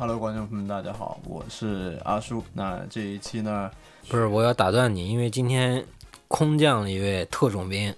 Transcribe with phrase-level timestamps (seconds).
[0.00, 2.42] Hello，观众朋友们，大家好，我是阿叔。
[2.54, 3.70] 那这一期呢，
[4.08, 5.86] 不是我要打断你，因为今天
[6.26, 7.94] 空降了一位特种兵，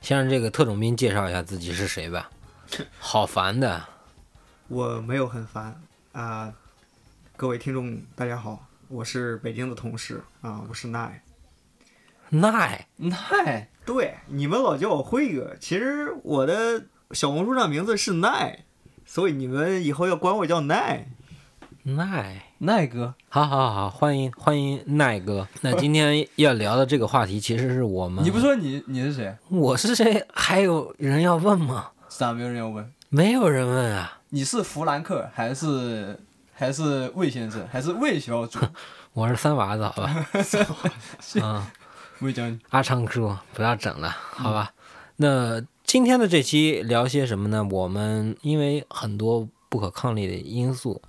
[0.00, 2.28] 先让这个特种兵介绍一下自己是谁吧。
[2.98, 3.84] 好烦的，
[4.66, 6.52] 我没有很烦啊、
[7.36, 11.22] 各位听众大家好，我是北京的同事啊、我是奈。
[12.30, 16.82] 奈奈对，你们老叫我辉哥，其实我的
[17.12, 18.64] 小红书上名字是奈，
[19.06, 21.06] 所以你们以后要管我叫奈。
[21.96, 25.48] 奈，奈哥，好好好，欢迎欢迎奈哥。
[25.62, 29.34] 那今天要聊的这个话题，其实是我们你不说你你是谁？
[29.48, 30.22] 我是谁？
[30.34, 31.90] 还有人要问吗？
[32.08, 32.92] 咋没有人要问？
[33.08, 36.18] 没有人问啊，你是弗兰克还是
[36.52, 38.58] 还是魏先生还是魏小主？
[39.14, 40.26] 我是三娃子，好吧？
[41.36, 41.66] 嗯。
[42.20, 44.72] 魏将军，阿昌叔，不要整了，好吧？
[45.16, 47.66] 那今天的这期聊些什么呢？
[47.70, 51.00] 我们因为很多不可抗力的因素，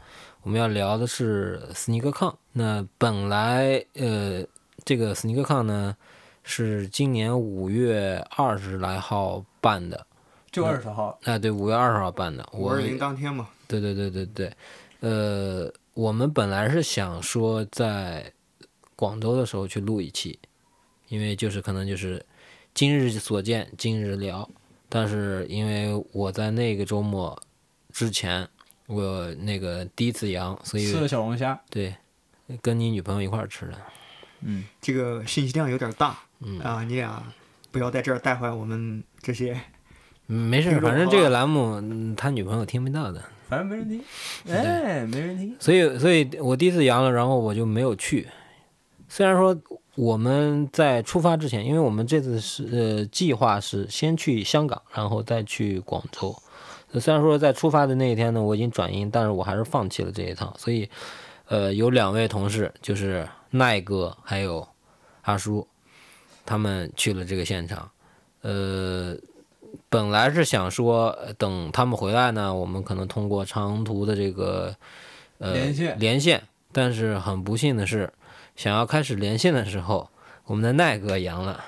[0.49, 2.35] 我们要聊的是斯尼克抗。
[2.53, 4.43] 那本来呃，
[4.83, 5.95] 这个斯尼克抗呢
[6.41, 10.07] 是今年五月二十来号办的，
[10.49, 11.19] 就二十号。
[11.25, 12.43] 哎、对，五月二十号办的。
[12.51, 14.51] 我五二零当天嘛，对对对对对，
[15.01, 18.33] 呃，我们本来是想说在
[18.95, 20.39] 广州的时候去录一期，
[21.09, 22.25] 因为就是可能就是
[22.73, 24.49] 今日所见今日聊，
[24.89, 27.39] 但是因为我在那个周末
[27.93, 28.49] 之前
[28.89, 31.59] 我那个第一次阳，所以吃了小龙虾。
[31.69, 31.95] 对
[32.61, 33.77] 跟你女朋友一块儿吃的，
[34.41, 37.21] 嗯，这个信息量有点大嗯啊、你俩
[37.69, 39.59] 不要在这儿带坏我们这些。
[40.31, 44.03] 嗯没事儿，反正这个栏目嗯他女朋友听不到的，反正没人听。
[44.47, 45.55] 哎，没人听。
[45.59, 48.27] 所以，所以我第一次阳了，然后我就没有去。
[49.07, 49.55] 虽然说
[49.95, 56.35] 我们在出发之前，因为我们这次是呃计划是先去香港，然后再去广州。
[56.93, 60.53] 虽然说在出发的那一天呢，我已经转阴，但是我还是放弃了这一趟。
[60.57, 60.89] 所以，
[61.47, 64.67] 呃，有两位同事，就是奈哥还有
[65.23, 65.67] 阿叔，
[66.45, 67.91] 他们去了这个现场。
[68.41, 69.15] 呃，
[69.89, 74.73] 本来是想说呃等他们回来呢，我们可能通过长途的这个
[75.39, 78.11] 呃连线连线，但是很不幸的是，
[78.55, 80.09] 想要开始连线的时候，
[80.45, 81.63] 我们的奈哥阳了。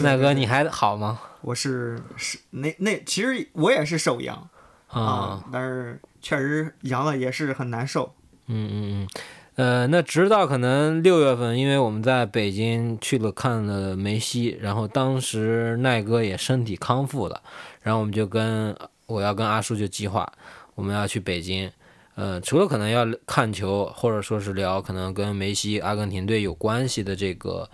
[0.00, 1.20] 奈哥，你还好吗？
[1.40, 4.50] 我是是那那其实我也是手阳
[4.88, 8.14] 啊、啊，但是确实阳了也是很难受。
[8.46, 9.08] 嗯嗯嗯，
[9.56, 17.42] 呃，那直到可能六月份，因为我们在北京去了看了梅西，然后当时奈哥也身体康复了，
[17.82, 18.76] 然后我们就跟
[19.06, 20.32] 我要跟阿叔就计划，
[20.76, 21.70] 我们要去北京，
[22.14, 27.68] 呃，除了可能要看球，或者说是聊可能跟梅西、阿根廷队有关系的这个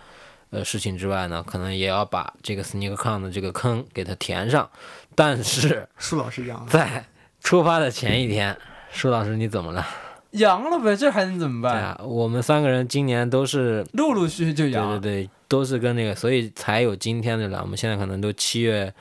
[0.49, 4.67] 呃事情之外呢，可能也要把这个 sneaker con 的这个坑给它填上，
[5.15, 7.05] 但是舒老师阳了，在
[7.41, 8.57] 出发的前一天，
[8.91, 9.85] 舒老师你怎么了？
[10.31, 11.73] 阳了呗，这还能怎么办？
[11.75, 14.99] 对啊，我们三个人今年都是，陆陆续续就阳。
[14.99, 17.61] 对对，都是跟那个，所以才有今天的了。
[17.61, 18.91] 我们现在可能都七月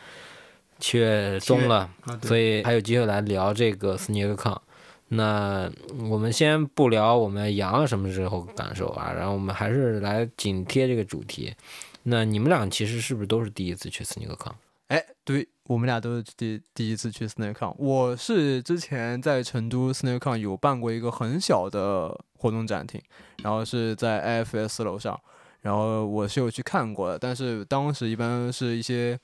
[0.78, 4.60] 七月中了，啊，所以还有机会来聊这个斯尼克抗。
[5.08, 5.70] 那
[6.10, 11.54] 我们先不聊我们阳了什么时候感受啊，然后我们还是来紧贴这个主题。
[12.02, 14.54] 那你们俩其实是不是都是第一次去斯尼克抗？
[14.88, 17.74] 哎，对我们俩都是第第一次去 SnakeCon。
[17.78, 23.00] 我是之前在成都 SnakeCon 有办过一个很小的活动展厅，
[23.42, 25.18] 然后是在 IFS 楼上，
[25.62, 29.18] 然后我是有去看过的，但是当时一般是一些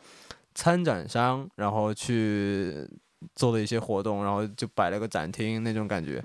[0.55, 2.89] 参展商，然后去
[3.35, 6.25] 做的一些活动，然后就摆了个展厅那种感觉，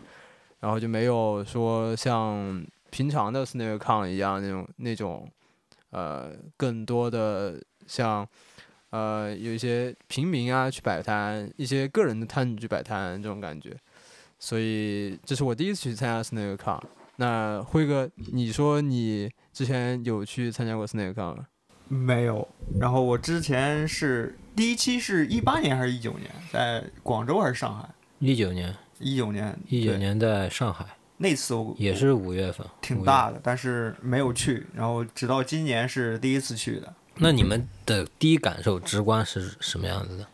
[0.61, 5.29] 然后就没有说像平常的 SnakeCon 一样那种那种
[5.89, 8.25] 呃更多的像。
[8.93, 13.75] 呃，有一些平民啊去摆摊，一些个人的摊主去摆摊这种感觉，
[14.37, 16.79] 所以这是我第一次去参加 SnakeCon。
[17.15, 21.47] 那辉哥，你说你之前有去参加过 SnakeCon 吗？
[21.87, 22.47] 没有。
[22.79, 27.89] 然后我之前是第一期是一八年还是一九年，在广州还是上海？
[28.19, 30.85] 一九年，一九年，对一九年在上海，
[31.17, 34.67] 那次我也是五月份挺大的，但是没有去。
[34.75, 36.93] 然后直到今年是第一次去的。
[37.15, 40.27] 那你们的第一感受、直观是什么样子的？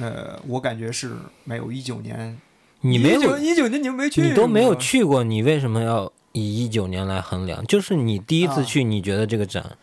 [0.00, 2.40] 呃，我感觉是没有一九年，
[2.80, 4.74] 你没有，一九年你们没去，你都没有。
[4.74, 7.66] 去过，你为什么要以一九年来衡量？
[7.66, 9.76] 就是你第一次啊去，你觉得这个展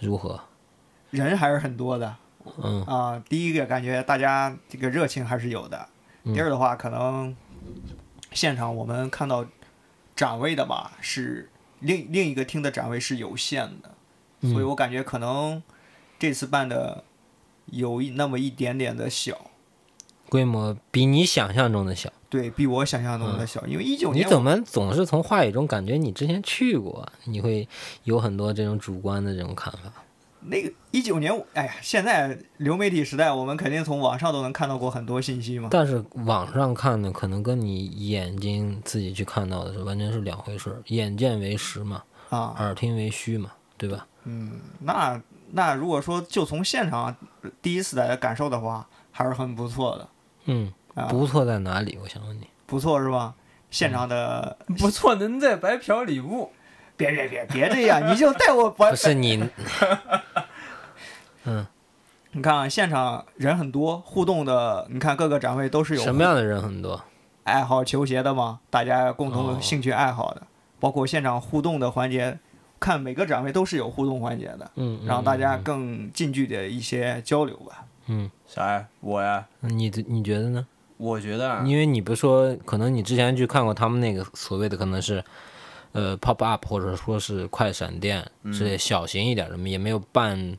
[0.00, 0.40] 如何？
[1.10, 2.16] 人还是很多的
[2.60, 5.88] 嗯啊、第一个感觉大家这个热情还是有的。
[6.24, 7.36] 嗯第二的话，可能
[8.32, 9.46] 现场我们看到
[10.16, 11.48] 展位的吧，是
[11.80, 13.94] 另另一个厅的展位是有限的，
[14.40, 15.62] 所以嗯我感觉可能
[16.22, 17.02] 这次办的
[17.66, 19.50] 有一那么一点点的小。
[20.28, 22.12] 规模比你想象中的小。
[22.30, 27.04] 对比我想象中的小，因为一九年你怎么总是从话语中感觉你之前去过？
[27.24, 27.68] 你会
[28.04, 29.92] 有很多这种主观的这种看法。
[30.42, 35.70] 那个一九年，哎呀，现在流媒体时代，我们肯定从网上都能看到过很多信息嘛。
[35.72, 44.06] 但是网上看的可能跟你眼睛自己去看到的是完全是两回事儿，眼见为实嘛，啊，耳听为虚嘛，对吧？
[44.22, 45.20] 嗯，那
[45.52, 47.14] 那如果说就从现场
[47.60, 50.08] 第一次来的感受的话，还是很不错的
[50.46, 51.98] 嗯，啊，不错在哪里？
[52.02, 52.46] 我想问你。
[52.66, 53.34] 不错是吧？
[53.70, 56.52] 现场的，不错，能在白嫖礼物。
[56.94, 59.42] 别别别别这样，你就带我白不是你，
[61.44, 61.66] 嗯，
[62.32, 67.02] 你看啊，现场人很多，互动的，你看各个展位都是有什么样的人很多？
[67.44, 70.42] 爱好球鞋的嘛，大家共同兴趣爱好的，
[70.78, 72.38] 包括现场互动的环节，
[72.82, 77.84] 看每个展位都是有互动环节的，嗯，嗯让大家嗯更近距离的一些交流吧。
[78.08, 78.84] 嗯，啥呀？
[79.00, 80.66] 我呀，嗯你你觉得呢？
[80.96, 85.24] 我觉得啊，因为你不是说，可能你之前去看过他们那个所谓的可能是，
[85.92, 90.58] 呃，pop up 或者说是快闪店之类小型一点的，也没有办。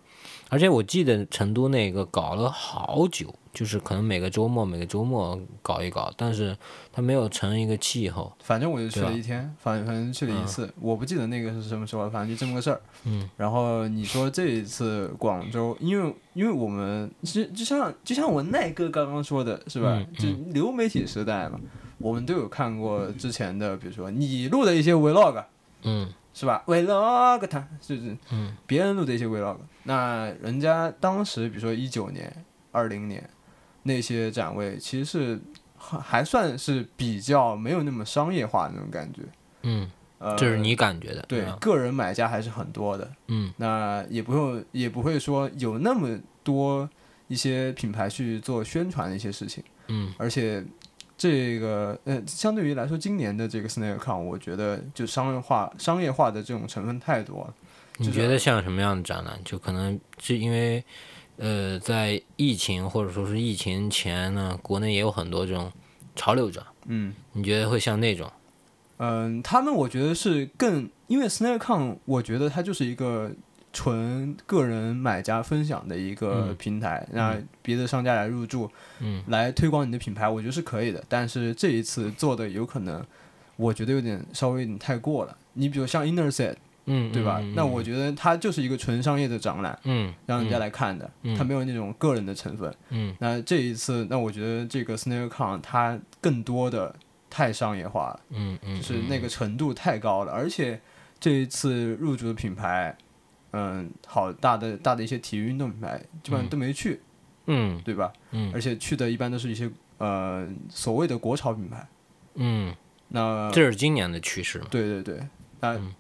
[0.50, 6.57] 而且我记得成都那个搞了好久，就是可能每个周末每个周末搞一搞，但是
[6.91, 8.33] 它没有成一个气候。
[8.39, 12.81] 反正我就去了一天，反反正去了一次，我不记得那个是什么时候了，反正就这么个事儿。
[13.05, 19.89] 嗯然后你说这一次广州，因为因为我们就就像就像我奈哥刚刚说的是吧？
[19.94, 21.59] 嗯就流媒体时代嘛，
[22.00, 25.44] 我们都有看过之前的，比如说你录的一些 vlog，
[25.83, 33.29] 嗯是吧？vlog 它就是嗯别人录的一些 vlog，那人家当时比如说一九年、二零年
[33.83, 35.39] 那些展位，其实是
[35.77, 39.21] 还还算是比较没有那么商业化的那种感觉。
[39.62, 39.89] 嗯，
[40.19, 41.57] 呃，这是你感觉的，对吧？
[41.62, 46.89] 个人买家还是很多的，嗯那也不用也不会说有那么多
[47.27, 50.63] 一些品牌去做宣传的一些事情，嗯而且
[51.18, 57.53] 这个呃，相对于来说，今年的这个 SnakeCon，我觉得就商业化商业化的这种成分太多了。
[57.97, 59.39] 你觉得像什么样的展览？
[59.45, 60.83] 就可能是因为，
[61.38, 65.71] 呃，在疫情或者说是疫情前呢，国内也有很多这种
[66.15, 68.31] 潮流者，嗯你觉得会像那种？
[68.97, 73.31] 嗯，他们我觉得是更，因为 SnakeCon，我觉得它就是一个
[73.74, 78.69] 纯个人买家分享的一个嗯平台，让别的商家来入驻，
[79.00, 81.03] 嗯来推广你的品牌，我觉得是可以的。
[81.09, 83.03] 但是这一次做的有可能，
[83.56, 85.36] 我觉得有点稍微有点太过了。
[85.53, 87.39] 你比如像 Innerset，嗯，对吧？
[87.41, 92.74] 嗯那我觉得它就是一个纯商业的展览，嗯让人家来看的，嗯它没有那种个人的成分。
[92.89, 96.95] 嗯那这一次，那我觉得这个 SnakeCon 它更多的
[97.30, 100.80] 太商业化了，嗯嗯，就是那个程度太高了，而且
[101.19, 102.95] 这一次入驻的品牌。
[103.56, 107.00] 嗯，好大的大的一些体育运动品牌基本上都没去，
[107.45, 108.12] 嗯对吧？
[108.31, 109.69] 嗯而且去的一般都是一些
[110.00, 111.88] 呃所谓的国潮品牌。
[112.33, 112.74] 嗯，
[113.09, 114.65] 那这是今年的趋势嘛？
[114.71, 115.27] 对对对，
[115.59, 115.94] 那嗯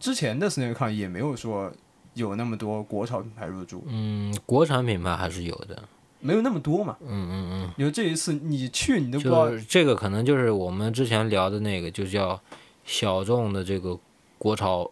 [0.00, 1.70] 之前的 SnakeCon 也没有说
[2.14, 5.80] 有那么多国潮品牌入驻，嗯，国产品牌还是有的。
[6.18, 6.96] 没有那么多嘛。
[7.00, 7.70] 嗯嗯嗯。
[7.78, 12.40] 因为这一次你去你都不知道就是这个可能就是我们之前聊的那个，就叫
[12.84, 13.98] 小众的这个
[14.36, 14.90] 国潮，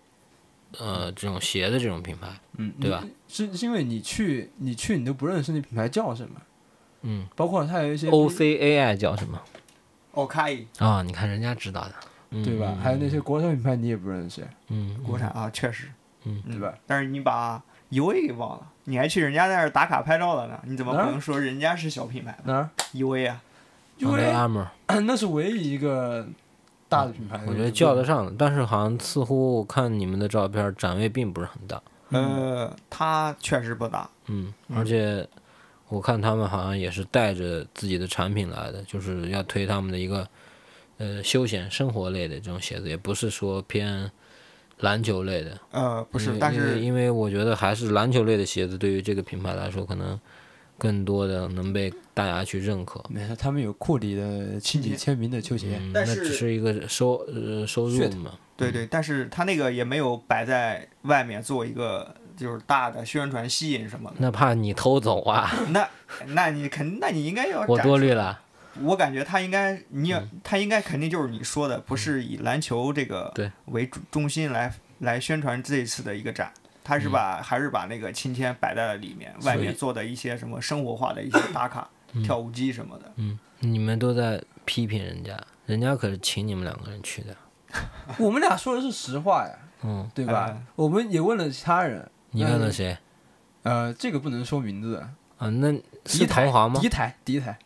[0.79, 3.05] 呃，这种鞋的这种品牌，嗯，对吧？
[3.29, 6.41] 是是因为你去你去你都不认识那品牌叫什么，
[7.03, 9.39] 嗯包括它有一些，O C A I 叫什么
[10.13, 11.03] 哦，卡伊啊？
[11.03, 12.77] 你看人家知道的，嗯对吧？
[12.83, 15.89] 还有那些国产品牌你也不认识，嗯，国产啊，确实，
[16.25, 16.75] 嗯对吧？
[16.87, 23.43] 但是你把 U A 给忘了，你还去人家那儿打卡拍照了呢，你怎么不能说人家是小品牌哪儿？？U A 啊，
[23.97, 24.67] 因为 Armour，
[25.07, 26.27] 那是唯一一个
[26.89, 31.81] 大的品牌，我觉得叫得上的，但是好像似乎我看你们的照片，展位并不是很大，
[32.11, 35.27] 呃，它确实不大，嗯，嗯而且
[35.89, 40.29] 我看他们好像也是带着自己的产品来的，就是要推他们的一个
[40.99, 44.11] 呃休闲生活类的这种鞋子，也不是说偏
[44.79, 50.19] 篮球类的，呃，不是，但是因为因为我觉得还是篮球类的鞋子对于这个品牌来说，可能
[50.77, 53.03] 更多的能被大家去认可。
[53.09, 58.33] 没事，他们有库里的亲笔签名的球鞋，嗯，那只是一个收呃收入嘛。
[58.57, 64.17] 对对，但是他那个也没有摆在外面做一个就是大的宣传吸引什么的。
[64.19, 65.49] 那怕你偷走啊！
[65.71, 65.89] 那
[66.27, 68.41] 那你肯，那你应该要我多虑了。
[68.83, 73.33] 我感觉他应该，你也，他应该肯定就是你说的，不是以篮球这个
[73.67, 76.53] 为中中心来来宣传这一次的一个展，
[76.85, 81.89] 他是把、还是把那个青天摆在了里面，外面做的一些什么生活化的一些打卡、
[82.25, 83.13] 跳舞机什么的。
[83.17, 87.37] 嗯，你们都在批评人家，人家可是请你们两个人去的。
[88.19, 90.47] 我们俩说的是实话呀，嗯，对吧？
[90.51, 92.97] 嗯我们也问了其他人，你问了谁？
[93.65, 94.97] 呃，这个不能说名字，
[95.37, 96.87] 啊，那第是一台同行吗第？
[96.87, 97.59] 一台，第一台，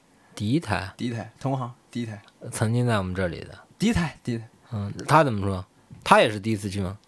[0.43, 2.21] 第一台，第一台同行，第一台，
[2.51, 3.57] 曾经在我们这里的。
[3.79, 5.65] 第一台，第一台，嗯，他怎么说？
[6.03, 6.99] 他也是第一次去吗？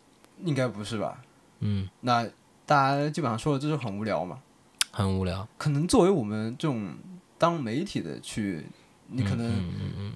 [0.45, 1.21] 应该不是吧？
[1.59, 2.25] 嗯，那
[2.65, 4.39] 大家基本上说的就是很无聊嘛。
[4.93, 5.49] 很无聊。
[5.59, 6.95] 可能作为我们这种
[7.37, 8.65] 当媒体的去，
[9.15, 9.65] 你可能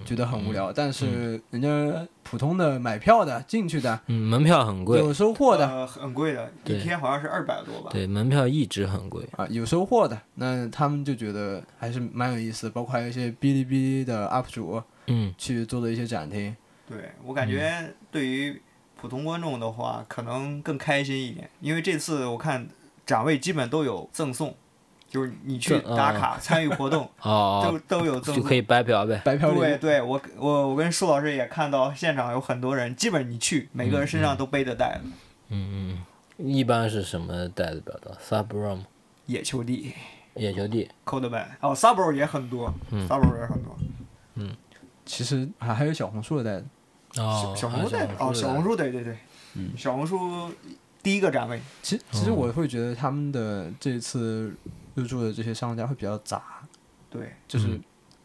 [0.05, 7.89] 觉得很无聊，但是人家普通的买票的进去的嗯，门票很贵，有收获的呃，很贵的，一天好像是二百多吧。
[7.91, 9.27] 对，门票一直很贵。
[9.37, 16.55] 啊，有收获的，那他们就觉得还是蛮有意思的，包括还有一些哔哩哔哩的 UP 主嗯去做的一些展厅。
[16.87, 18.61] 对我感觉对于
[18.99, 22.67] 普通观众的话，可能更开心一点，因为这次我看
[23.05, 24.55] 展位基本都有赠送，
[25.09, 28.53] 就是你去打卡 参与活动哦都都有赠送就可。
[28.55, 29.21] 以白嫖呗。
[29.25, 35.09] 白嫖，对对，我我我跟舒老师也看到现场有很多人，基本你去每个人身上都背着袋子，
[35.49, 35.97] 嗯
[36.37, 38.79] 嗯，一般是什么袋子比较多？Subrom
[39.25, 39.93] 野球地、
[40.35, 40.89] 野球地。
[41.05, 43.75] Coldman，哦 s u b r o 也很多、嗯 s u b r o 也很多。
[44.35, 44.55] 嗯
[45.05, 49.17] 其实还还有小红书的袋子，哦，小红书袋子哦，小红书书对对对，
[49.55, 50.51] 嗯小红书
[51.01, 54.53] 第一个展位，其实其实哦我会觉得他们的这次
[54.99, 56.41] 入驻的这些商家会比较杂，
[57.09, 57.83] 对，就是嗯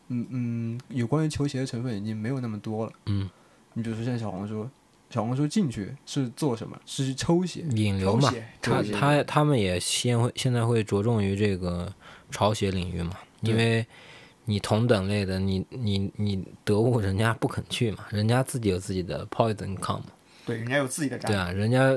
[0.09, 2.93] 嗯嗯，有关于球鞋的成分已经没有那么多了。
[3.07, 3.31] 嗯，
[3.75, 4.69] 你比如说像小红书，
[5.11, 6.79] 小红书进去是做什么？
[6.85, 7.65] 是去抽鞋。
[7.71, 11.93] 引流嘛，他他他们也先会现在会着重于这个
[12.31, 13.87] 潮鞋领域嘛，因为
[14.45, 20.07] 你同等类的，你你你得物人家不肯去嘛，人家自己有自己的 poison com 嘛，
[20.45, 21.97] 对，人家有自己的展对啊，人家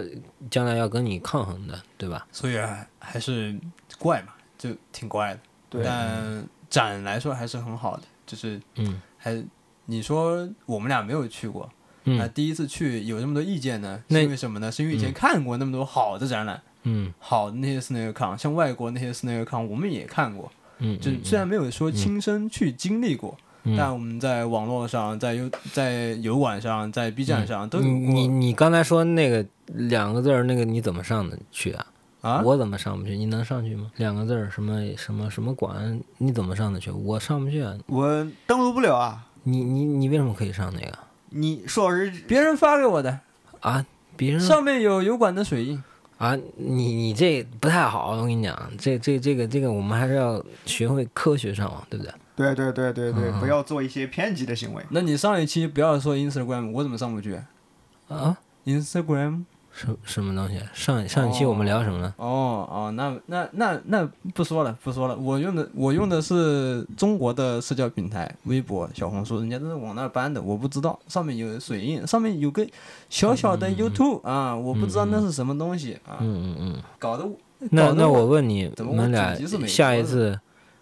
[0.50, 2.26] 将来要跟你抗衡的，对吧？
[2.32, 3.60] 所以啊，还是
[4.00, 5.40] 怪嘛，就挺怪的。
[5.70, 5.84] 对。
[5.84, 9.02] 但展来说还是很好的，就是嗯。
[9.18, 9.44] 还
[9.86, 11.70] 你说我们俩没有去过，
[12.04, 14.72] 那、嗯第一次去有这么多意见呢，是因为什么呢？
[14.72, 15.14] 是因为以前嗯。
[15.14, 17.14] 看过那么多好的展览，嗯。
[17.20, 23.76] 好的那些 snake con，像外国那些 snake con，我们也看过，嗯，就嗯虽然没有说亲身去经历过，嗯。
[23.78, 31.86] 但我们在网络上、在油在油管上、在 B 站上都有你你你刚才说那个两个字儿，那个你怎么上的去啊？
[32.22, 32.42] 啊。
[32.44, 33.18] 我怎么上不去？
[33.18, 33.92] 你能上去吗？
[33.98, 36.92] 两个字儿，什么什么什么馆，你怎么上得去？
[36.92, 37.76] 我上不去啊！
[37.88, 39.26] 我登录不了啊。
[39.44, 40.98] 你你你为什么可以上那个
[41.30, 43.20] 你说是别人发给我的，
[43.62, 43.86] 啊？
[44.16, 45.82] 别人上面有油管的水印。
[46.18, 52.12] 啊，你你这不太好，我跟你讲，这这这个这个，我们还是要学会科学上网，对不对？
[52.36, 54.84] 对对对对对，嗯不要做一些偏激的行为。
[54.90, 57.40] 那你上一期不要说 Instagram，我怎么上不去
[58.08, 59.44] 啊，？Instagram？
[59.78, 60.60] 什什么东西？
[60.74, 62.12] 上上一期我们聊什么呢？
[62.18, 65.16] 哦哦，那那那那不说了，不说了。
[65.16, 71.00] 我用的我用的是中国的社交平台，微博、小红书，人家都是往那儿搬的，我不知道。
[71.08, 72.68] 上面有水印，上面有个
[73.08, 76.84] 小小的 YouTube 啊，我不知道那是什么东西啊，嗯嗯嗯。
[76.98, 77.30] 搞得
[77.70, 79.36] 那那我我问你我们俩
[79.68, 80.40] 下一次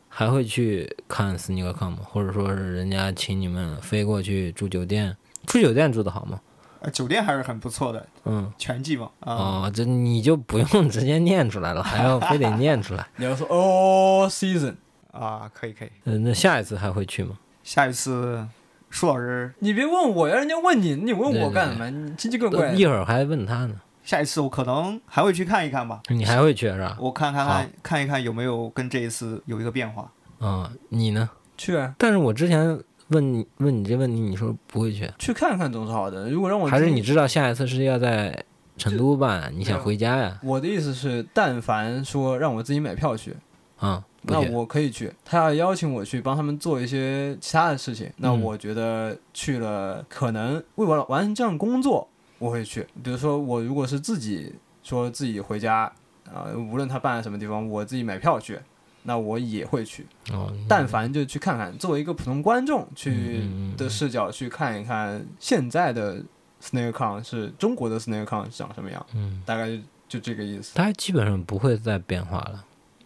[0.07, 1.97] 还会去看 SneakerCon 吗？
[2.03, 5.17] 或者说是人家请你们飞过去住酒店？
[5.45, 6.39] 住酒店住的好吗？
[6.85, 9.33] 呃，酒店还是很不错的，嗯，全季嘛啊。
[9.33, 13.07] 哦，这你就不用直接念出来了，还要非得念出来。
[13.17, 14.75] 你要说 All Season，
[15.11, 15.89] 啊，可以可以。
[16.03, 17.37] 嗯，那下一次还会去吗？
[17.63, 18.47] 下一次，
[18.91, 21.89] 舒老师，你别问我呀，人家问你，你问我干什么？
[21.89, 22.71] 你奇奇怪怪。
[22.73, 23.81] 一会儿还问他呢。
[24.03, 26.95] 下一次我可能还会去看一看吧，你还会去是吧？
[26.99, 30.11] 我看看看看一看有没有跟这一次有一个变化。
[30.37, 31.27] 啊、你呢？
[31.57, 36.29] 去啊，但是我之前问你问你这问题，你说不会去，去看看总是好的。
[36.29, 38.43] 如果让我还是你知道下一次是要在
[38.77, 40.39] 成都办，你想回家呀？
[40.43, 43.35] 我的意思是，但凡说让我自己买票去，
[43.77, 44.51] 啊、不那。
[44.51, 45.13] 我可以去。
[45.23, 52.07] 他要邀请我去帮他们做一些其他的事情，那嗯我觉得去了可能为我完成这样工作，
[52.39, 52.85] 我会去。
[53.03, 55.91] 比如说，我如果是自己说自己回家，
[56.25, 58.59] 啊、无论他办在什么地方，我自己买票去，
[59.05, 60.05] 那我也会去。
[60.31, 63.47] 哦，但凡就去看看，作为一个普通观众去
[63.77, 66.17] 的视角去看一看现在的
[66.61, 72.65] SnakeCon 是中国的 SnakeCon 长什么样，嗯，大概就就这个意思他基本上不会再变化了。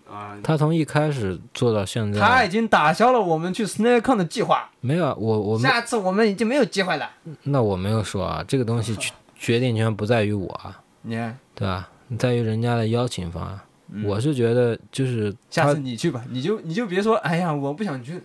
[0.10, 0.38] 啊。
[0.41, 7.10] 他从一开始做到现在，他已经打消了我们去 SnakeCon 的计划，没有啊我我们下次我们已经没有机会了。
[7.44, 11.89] 那我没有说啊，这个东西决决定权不在于我啊，对吧？
[12.18, 13.63] 在于人家的邀请方啊。
[13.91, 18.22] 嗯我是觉得就是下次，你去吧，你就你就别说，哎呀，我不想去。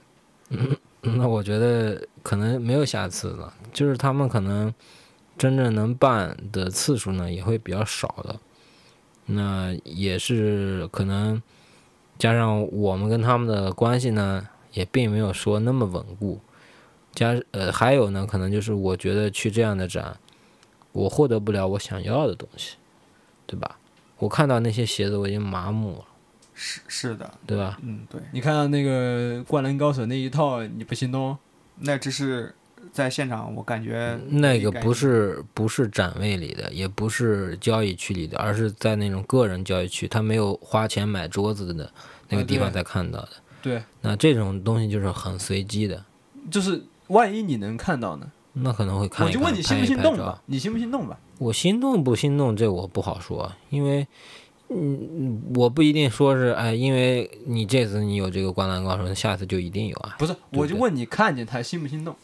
[0.50, 4.73] 嗯那我觉得可能没有下次了，就是他们可能
[5.37, 8.37] 真正能办的次数呢也会比较少的。
[9.26, 11.42] 那也是可能
[12.18, 16.40] 加上我们跟他们的关系呢，也并没有说那么稳固。
[17.12, 20.18] 加呃，还有呢，可能就是我觉得去这样的展，
[20.92, 22.76] 我获得不了我想要的东西，
[23.47, 23.78] 对吧？
[24.25, 26.04] 我看到那些鞋子，我已经麻木了。
[26.54, 27.78] 是是的，对吧？
[27.83, 31.37] 嗯，对，你看到那个《灌篮高手》那一套，你不心动？
[31.81, 32.54] 那只是
[32.90, 41.93] 在现场，我感觉那个不是不是展位里的，也不是交易区里的，而是在那种个人交易区，他没有花钱买桌子的
[42.31, 43.31] 那个地方才看到的。
[43.61, 46.02] 对，那这种东西就是很随机的，
[46.50, 48.31] 就是万一你能看到呢？
[48.55, 50.41] 那可能会看我就问你心不心动吧？
[50.47, 51.19] 你心不心动吧？
[51.39, 54.07] 我心动不心动，这我不好说，因为，
[54.69, 62.15] 嗯，我不一定说是，哎，因为你这次你有这个灌篮高手，下次就一定有啊，不是，对我就问你看见他心不心动？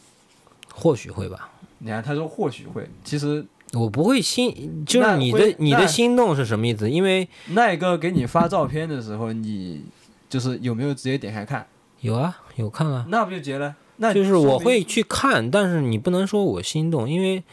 [0.72, 1.50] 或许会吧。
[1.78, 6.88] 你看他说或许会，其实我不会心，就是你的你的心动是什么意思？
[6.88, 9.84] 因为那个给你发照片的时候，你
[10.28, 11.66] 就是有没有直接点开看？
[12.00, 13.74] 有啊，有看啊，那不就结了？
[14.02, 17.44] 那就是我会去看，但是你不能说我心动，因为，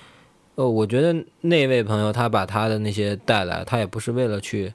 [0.56, 4.74] 呃，我觉得那位朋友他把他的那些带来，他也不是为了去，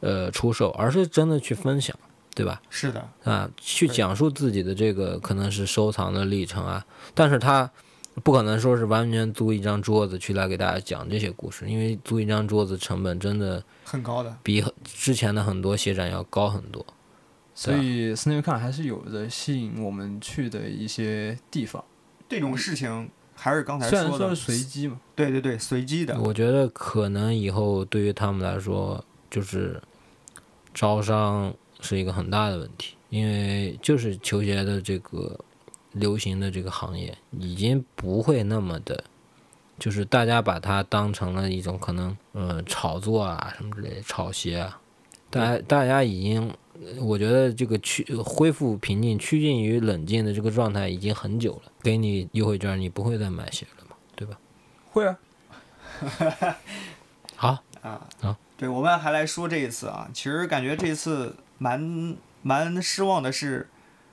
[0.00, 1.96] 呃，出售，而是真的去分享，
[2.34, 2.60] 对吧？
[2.68, 6.84] 是的，啊，去讲述自己的这个可能是收藏的历程啊，
[7.14, 7.70] 但是他
[8.22, 14.36] 不可能说是完全租一张桌子去来给大家讲这些故事，因为租一张桌子成本真的很高的。
[14.42, 16.84] 比之前的很多写展要高很多。
[17.60, 21.84] 所以 SnowCon 还是有着吸引我们去的一些地方，
[22.28, 25.00] 这种事情还是刚才的虽然说是，随机嘛。
[25.16, 26.16] 对对对，随机的。
[26.20, 29.82] 我觉得可能以后对于他们来说，就是
[30.72, 35.36] 招商是一个很大的问题，因为就是球鞋的这个
[35.90, 39.02] 流行的这个行业已经不会那么的，
[39.80, 44.80] 就是大家把它当成了一种可能呃炒作啊什么之类的炒鞋啊，
[45.28, 46.54] 大家大家已经。
[47.00, 51.72] 我觉得这个趋恢复平静、趋近于冷静的这个状态已经很久了。
[51.82, 53.96] 给你优惠券，你不会再买鞋了嘛？
[54.14, 54.38] 对吧？
[54.90, 55.18] 会啊，
[57.36, 57.48] 好，
[57.82, 63.68] 啊好对，我们还来说这一次啊，其实感觉这次蛮蛮失望的是，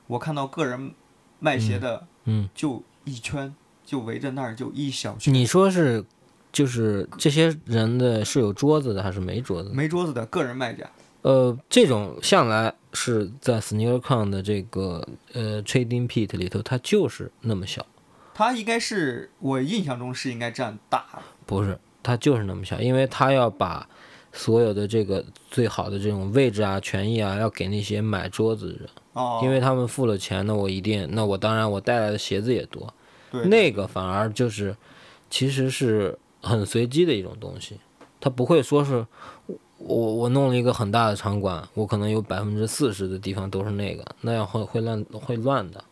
[0.07, 0.93] 我看到个人
[1.39, 2.49] 卖鞋的嗯。
[2.55, 3.53] 就一圈，
[3.85, 6.03] 就围着那儿就一小圈，你说是，
[6.51, 9.75] 就是这些人的是有桌子的还是没桌子的？
[9.75, 10.89] 没桌子的个人卖家。
[11.25, 17.83] 呃，这种向来是在 SneakerCon 的这个呃 Trading Pit 里头，它就是那么小，
[18.35, 21.03] 它应该是我印象中是应该占大，
[21.47, 23.89] 不是，它就是那么小，因为它要把
[24.33, 32.93] 所有的这个最好的这种位置啊、权益啊，要给那些买桌子的人，哦，因为他们付了钱，那我一定，那我当然我带来的鞋子也多，
[33.31, 33.43] 对。
[33.47, 34.77] 那个反而就是
[35.31, 37.79] 其实是很随机的一种东西，
[38.19, 39.03] 它不会说是
[39.77, 45.83] 我我弄了一个很大的场馆，我可能有百分之四十的地方都是那个，那样会会乱会乱的，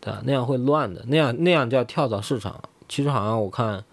[0.00, 0.22] 对吧？
[0.24, 2.62] 那样会乱的，那样那样叫跳蚤市场。
[2.88, 3.84] 其实好像我看，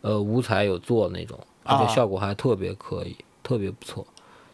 [0.00, 4.06] 呃，五彩有做那种，而且啊效果还特别可以，特别不错，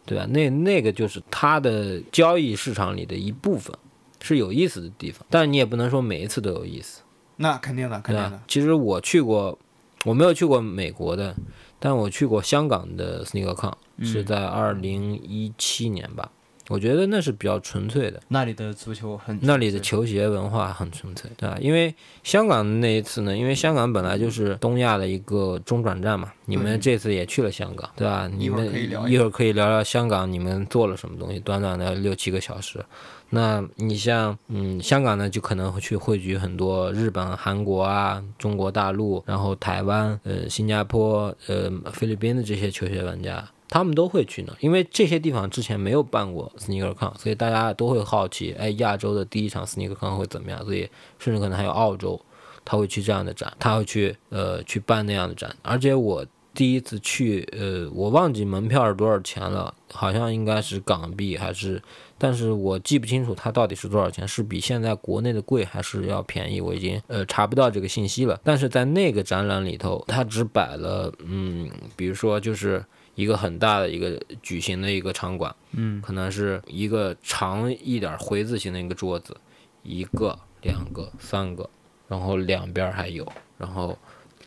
[0.05, 0.27] 对吧？
[0.27, 3.77] 那那个就是它的交易市场里的一部分，
[4.21, 7.03] 是有意思的地方，但是你也不能说每一次都有意思。
[7.37, 8.41] 那肯定的，肯定的。？
[8.49, 9.59] 其实我去过，
[10.05, 11.35] 我没有去过美国的，
[11.79, 16.31] 但我去过香港的 SneakerCon，、是嗯在二零一七年吧。
[16.71, 21.59] 我觉得那是比较纯粹的，那里的足球很那里的球鞋文化很纯粹，对吧？
[21.61, 28.27] 因为香港的那一次呢，因为香港本来就是东亚的一个中转站嘛，你们这次也去了香港，对吧？
[28.35, 28.65] 你们
[29.07, 32.83] 一会儿可以聊聊香港你们做了什么东西，短短的六七个小时。
[33.29, 50.65] 那你像，嗯，香港呢，就可能会去汇聚很多日本、韩国啊、中国大陆，然后台湾、呃、新加坡、呃、菲律宾的这些球鞋玩家，他们都会去呢，因为这些地方之前没有办过 SneakerCon，所以大家都会好奇，哎，亚洲的第一场 SneakerCon 会怎么样？
[50.65, 52.21] 所以甚至可能还有澳洲，
[52.65, 56.25] 他会去这样的展，他会去呃去办那样的展，而且我。
[56.57, 61.83] 第一次去，呃，我忘记门票是多少钱了，好像应该是港币还是，
[62.17, 68.41] 但是我记不清楚它到底是多少钱，是比现在国内的贵还是要便宜，我已经呃查不到这个信息了。
[68.45, 79.37] 但是在那个展览里头，它只摆了，嗯，比如说就是一个很大的一个矩形的一个场馆，嗯，可能是一个长一点回字形的一个桌子，
[79.83, 81.69] 一个、两个、三个，
[82.09, 83.97] 然后两边还有，然后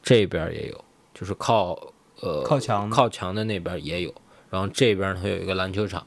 [0.03, 1.71] 这边也有，就是靠
[2.21, 2.89] 呃靠墙。
[2.89, 4.13] 的靠墙的那边也有，
[4.49, 6.05] 然后这边它有一个篮球场，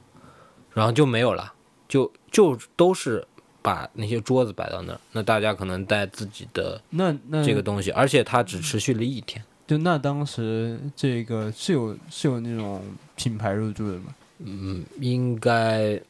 [0.74, 1.52] 然后就没有了，
[1.88, 3.26] 就就都是
[3.62, 9.42] 把那些桌子摆到那儿，那大家可能带自己的那那这个东西，而且它只持续了一天。
[9.70, 12.82] 就那当时这个是有是有那种
[13.14, 14.12] 品牌入驻的吗？
[14.40, 16.02] 嗯，应该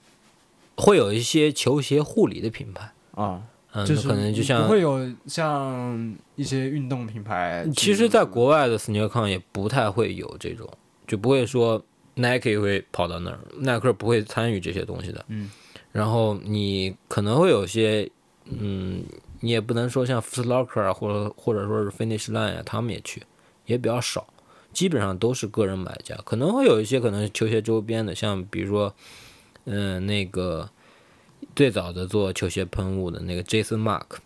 [0.77, 3.43] 会有一些球鞋护理的品牌，啊，
[3.73, 7.69] 嗯，就是可能就像不会有像一些运动品牌。
[7.77, 10.67] 其实，在国外的 SneakerCon 也不太会有这种，
[11.07, 15.23] 就不会说 Nike 会跑到那儿，耐克不会参与这些东西的。
[15.29, 15.51] 嗯，
[15.93, 18.11] 然后你可能会有些，
[18.47, 19.05] 嗯，
[19.41, 23.23] 你也不能说像 Foot Locker 啊，或者或者说是 Finish Line 啊，他们也去，
[23.71, 24.27] 也比较少，
[24.73, 26.17] 基本上都是个人买家。
[26.25, 28.95] 可能会有一些可能球鞋周边的，像比如说，
[29.65, 30.69] 嗯、那个
[31.55, 34.19] 最早的做球鞋喷雾的那个 Jason Mark，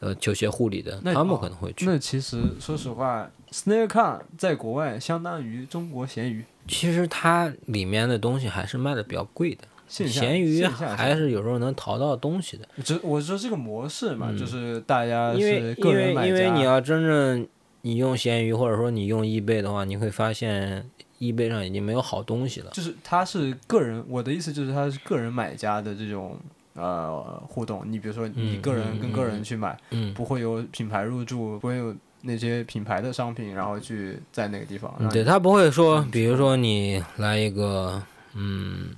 [0.00, 1.86] 呃，球鞋护理的，他们哦可能会去。
[1.86, 12.68] 那其实说实话，SneakerCon 在国外相当于中国闲鱼，其实它里面的东西还是卖的比较贵的，闲鱼还是有时候能淘到东西的。
[12.82, 17.46] 只我说这个模式嘛，嗯就是大家因为是个因为因为你要真正
[17.86, 20.82] 你用闲鱼或者说你用易贝的话，你会发现
[21.18, 22.70] 易贝上已经没有好东西了。
[22.72, 26.38] 就是它是个人，我的意思就是它是个人买家的这种
[26.72, 27.84] 呃互动。
[27.86, 34.90] 你比如说你嗯个人嗯跟个嗯人去买，嗯，不会有品牌入驻，不会有那些品牌的商品，然后去在那个地方。
[35.12, 38.96] 对他不会说嗯，比如说你来一个嗯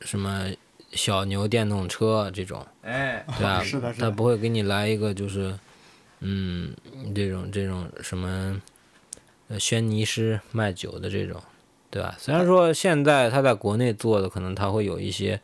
[0.00, 0.50] 什么
[0.92, 3.62] 小牛电动车这种，哎，对吧？
[3.64, 5.58] 是的是的他不会给你来一个就是
[6.20, 6.74] 嗯
[7.14, 8.60] 这种这种什么
[9.48, 11.42] 呃轩尼诗卖酒的这种，
[11.90, 12.16] 对吧？
[12.18, 15.40] 虽然说现在他在国内做的可能他会有一些。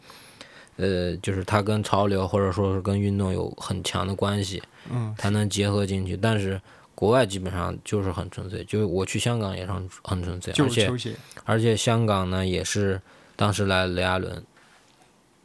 [0.77, 4.61] 呃，就是他跟潮流或者说是跟运动有很强的关系，
[4.91, 6.17] 嗯，才能结合进去。
[6.17, 6.61] 但是
[6.97, 13.01] 国外基本上就是很纯粹，就是我去香港也是很很纯粹，而且而且香港呢也是
[13.37, 14.45] 当时来了雷阿伦，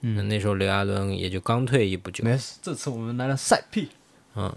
[0.01, 3.89] 嗯，那时候雷阿伦也就刚退役不久，没事，这次我们来了赛屁，
[4.35, 4.51] 嗯，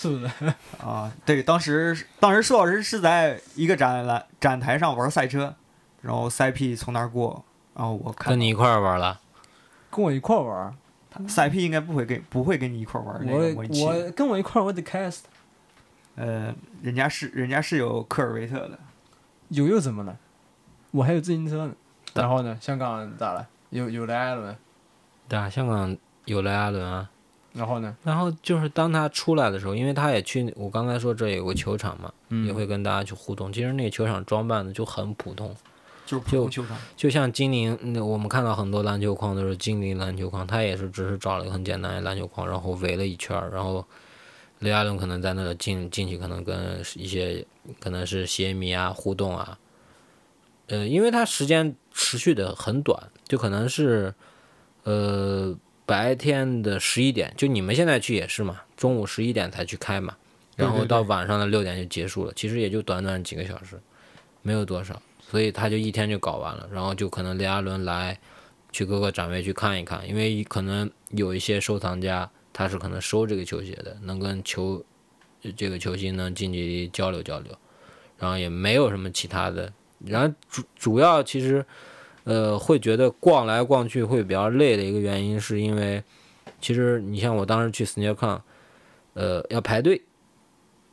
[0.00, 0.54] 是不是？
[0.82, 5.54] 啊，对，当时当时舒老师是在一个展览展台上玩赛车，
[6.00, 9.20] 然后赛 P 从那儿过，然后我看跟你一块儿玩了。
[9.90, 15.18] 跟我一块儿玩儿，赛 P 应该不会跟不会跟你一块儿玩那个模我拟器，我跟我一块儿我得 cast，
[16.14, 18.78] 呃，人家是人家是有科尔维特的，
[19.48, 20.16] 有又怎么了？
[20.92, 21.74] 我还有自行车呢。
[22.14, 23.46] 对然后呢，香港咋了？
[23.68, 24.56] 有有雷阿伦，
[25.28, 27.10] 对啊，香港有雷阿伦啊。
[27.52, 27.96] 然后呢？
[28.04, 33.52] 然后就是当他出来的时候，因为他也去，我刚才说这有个球场嘛，嗯也会跟大家去互动。
[33.52, 35.54] 其实那个球场装扮的就很普通，
[36.06, 43.84] 就是普就通球场，就像精灵，那我们看到很多篮球框都是精灵篮球框，他也是只是找了一个很简单的篮球框，然后围了一圈，然后
[44.60, 47.44] 雷阿伦可能在那个进进去，可能跟一些
[47.80, 49.58] 可能是鞋迷啊互动啊，
[50.68, 54.14] 呃，因为他时间持续的很短，就可能是
[54.84, 55.56] 呃
[55.90, 60.16] 白天的十一点，就你们现在去也是嘛，中午十一点才去开嘛，
[60.54, 63.76] 然后到晚上的六点就结束了，其实也就短短几个小时，
[64.42, 65.02] 没有多少。
[65.18, 68.16] 所以他就一天就搞完了，然后就可能雷阿伦来
[68.70, 74.84] 去各个展位去看一看，因为可能有一些收藏家他是可能收这个球鞋的，能跟球
[75.56, 77.52] 这个球星能近距离交流交流，
[78.16, 79.72] 然后也没有什么其他的，
[80.06, 81.66] 然后主主要其实
[82.30, 86.00] 呃会觉得逛来逛去会比较累的一个原因，是因为
[86.60, 88.40] 其实你像我当时去 SneakerCon，
[89.14, 90.00] 呃要排队，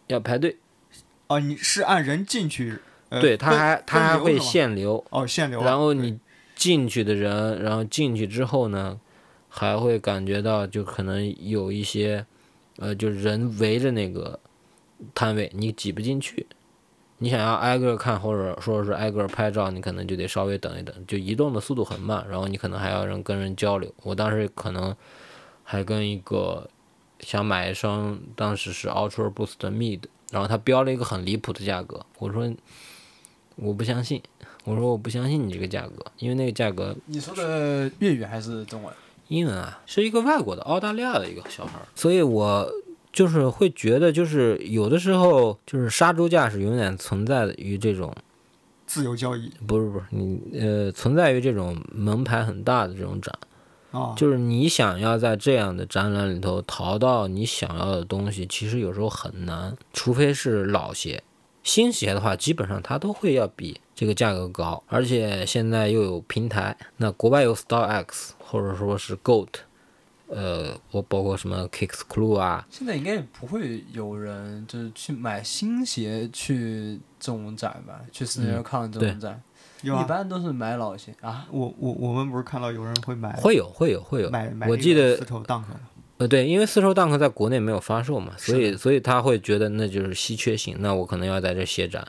[0.07, 0.57] 要排队，
[1.27, 5.05] 哦，你是按人进去，呃、对，他还他还会限流。
[5.11, 6.17] 哦限流啊，然后你
[6.55, 8.99] 进去的人，然后进去之后呢，
[9.47, 12.25] 还会感觉到就可能有一些，
[12.77, 14.39] 呃，就人围着那个
[15.13, 16.47] 摊位，你挤不进去。
[17.19, 23.91] 你想要挨个看，或者说是挨个拍照，你可能就得稍微等一等，就移动的速度很慢，然后你可能还要人跟人交流。
[24.03, 24.95] 我当时可能
[25.63, 26.69] 还跟一个
[27.19, 30.01] 想买一双，当时是 Ultra Boost 的 Mid，
[30.31, 32.53] 然后他标了一个很离谱的价格，我说
[33.55, 34.21] 我不相信，
[34.63, 38.93] 我说我不相信你这个价格，因为那个价格你说的粤语还是中文？
[39.29, 42.71] 英文啊，是一个外国的澳大利亚的一个小孩儿，所以我
[43.17, 48.13] 就是会觉得，就是有的时候就是杀猪价是永远存在于这种，
[48.85, 53.35] 自由交易不是不是你呃存在于这种门牌很大的这种展，
[53.89, 61.23] 啊，就是你想要在这样的展览里头淘到你想要的东西，其实有时候很难，除非是老鞋。
[61.63, 69.47] 新鞋的话，基本上它都会要比这个价格高，而且现在又有平台，那国外有 Star X 或者说是 Goat，
[70.27, 79.41] 呃，我包括什么 Kicks Clue 啊，现在应该也不会有人就是去买新鞋去这种展吧，去 SneakerCon 这种展，
[79.81, 80.03] 有啊。
[80.03, 81.15] 一般都是买老鞋。
[81.21, 81.47] 啊。
[81.49, 85.79] 我我我们不是看到有人会买会有会有会有，买买那我记得个丝绸 Dunk 的
[86.17, 92.05] 呃，对，因为丝绸 Dunk 在国内没有发售嘛，所以所以他会觉得那就是稀缺性，那我可能要在这鞋展，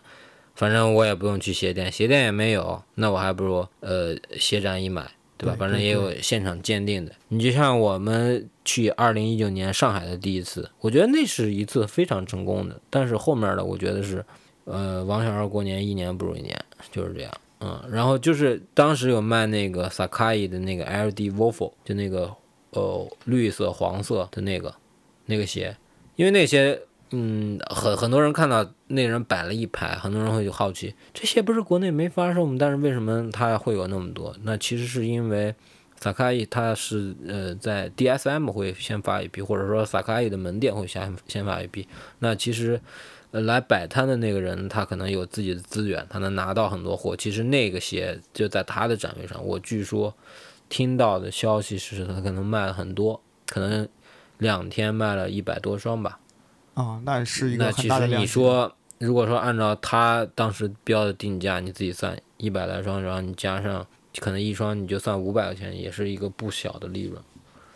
[0.55, 5.57] 反正我也不用去鞋店，鞋店也没有，那我还不如呃鞋展一买，对吧？
[5.59, 7.13] 反正也有现场鉴定的。
[7.29, 14.25] 你就像我们去二零一九年上海的第一次，我觉得那是一次非常成功的，但是后面的我觉得是，
[14.65, 16.61] 呃，王小二过年一年不如一年，
[16.93, 17.33] 就是这样。
[17.61, 22.35] 嗯，然后就是当时有卖那个 Sakai 的那个 LD Waffle，就那个
[22.71, 24.75] 呃绿色黄色的那个
[25.27, 25.77] 那个鞋，
[26.17, 32.57] 因为那些嗯很很多人看到那人摆了一排，很多人会好奇，这鞋不是国内没发售吗？
[32.59, 34.37] 但是为什么它会有那么多？
[34.43, 35.55] 那其实是因为
[36.01, 41.89] Sakai 它是呃在 DSM 会先发一批，或者说 Sakai 的门店会先先发一批。
[42.19, 42.81] 那其实
[43.31, 47.17] 呃来摆摊的那个人，他可能有自己的资源，他能拿到很多货。
[47.17, 50.15] 其实那个鞋就在他的展位上，我据说
[50.69, 53.89] 听到的消息是，他可能卖了很多，可能
[54.37, 56.21] 两天卖了一百多双吧。
[56.79, 63.85] 啊，那是一个那很其实你大的量级说，如果说按照他当时标的定价，你自己算一百来双，然后你加上
[64.21, 67.21] 可能一双你就算五百块钱，也是一个不小的利润，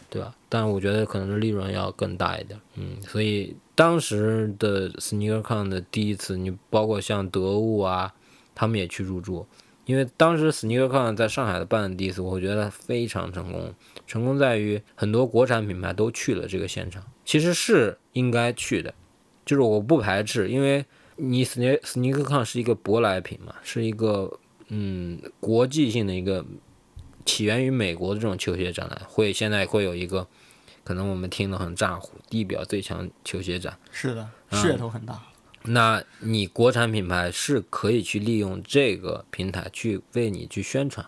[0.09, 0.33] 对吧？
[0.49, 8.15] 但我觉得可能利润要更大一点，嗯，所以当时的 SneakerCon 的第一次，你包括像得物啊，
[8.55, 9.45] 他们也去入驻。
[9.85, 13.75] 因为当时 SneakerCon 在上海的办的第一次，我觉得非常成功。
[14.07, 18.95] 成功在于很多国产品牌都去了这个现场，其实是应该去的，
[19.45, 20.85] 就是我不排斥，因为
[21.17, 26.45] 你 Sne SneakerCon 是一个舶来品嘛，是一个嗯国际性的一个
[27.25, 30.27] 起源于美国的这种球鞋展览，会现在会有一个
[30.85, 33.79] 可能我们听得很咋呼，地表最强球鞋展。
[33.91, 35.23] 是的，嗯噱头很大。
[35.65, 41.07] 那你国产品牌是可以去利用这个平台去为你去宣传，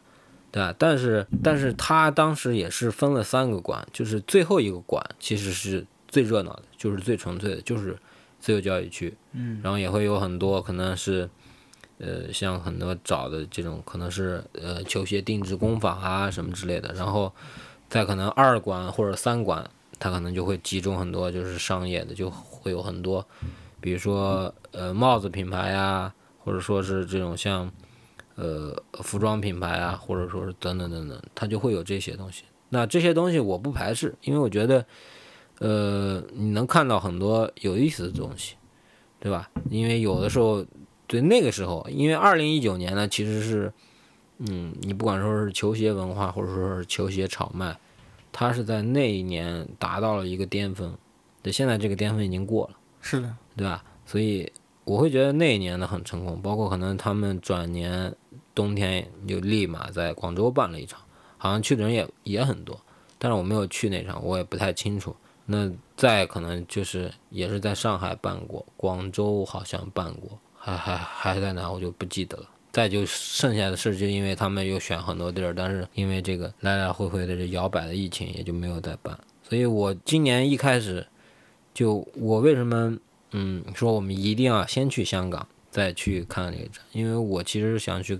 [0.52, 0.72] 对吧？
[0.78, 7.98] 但是，但是他当时也是分了三个馆，就是最后一个馆其实是最热闹的，就是最纯粹的，就是
[8.38, 9.12] 自由交易区。
[9.32, 11.28] 嗯，然后也会有很多可能是，
[11.98, 17.32] 呃，像很多找的这种可能是呃球鞋定制工坊啊什么之类的，然后
[17.88, 23.26] 在可能二馆或者三馆，它可能就会集中很多就是商业的，就会有很多，
[23.80, 27.68] 比如说呃帽子品牌啊，或者说是这种像
[28.36, 32.44] 呃服装品牌啊，或者说是等等等等，它就会有这些东西。
[32.68, 34.84] 那这些东西我不排斥，因为我觉得，
[35.58, 38.56] 呃，你能看到很多有意思的东西。
[39.20, 39.50] 对吧？
[39.70, 40.62] 因为有的时候，
[41.06, 43.72] 对那个时候，因为二零一九年呢，其实是，
[44.36, 47.74] 嗯，你不管说是球鞋文化，或者说是球鞋炒卖，
[48.30, 50.94] 它是在那一年达到了一个巅峰。
[51.42, 53.82] 对，现在这个巅峰已经过了，是的，对吧？
[54.04, 54.52] 所以
[54.84, 58.14] 我会觉得那一年呢很成功，包括可能他们转年
[58.54, 61.00] 冬天就立马在广州办了一场，
[61.38, 62.78] 好像去的人也也很多，
[63.16, 65.16] 但是我没有去那场，我也不太清楚。
[65.46, 72.48] 那再可能就是也是在上海办过，广州好像办过，还还还在哪我就不记得了。
[72.72, 79.16] 再就剩下的事，就因为他们又选很多地儿，但是因为这个来来回回的这摇摆的疫情，也就没有再办。
[79.48, 81.06] 所以我今年一开始
[81.72, 82.98] 就我为什么
[83.30, 88.16] 嗯说我们一定要先去香港再去看这个展，因为我其实想去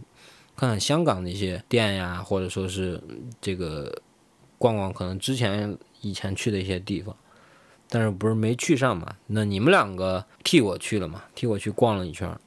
[0.54, 3.02] 看看香港的一些店呀，或者说是
[3.40, 4.00] 这个
[4.56, 7.14] 逛逛可能之前以前去的一些地方，
[7.88, 9.16] 但是不是没去上嘛？
[9.26, 11.24] 那你们两个替我去了嘛？
[11.34, 12.38] 替我去逛了一圈儿，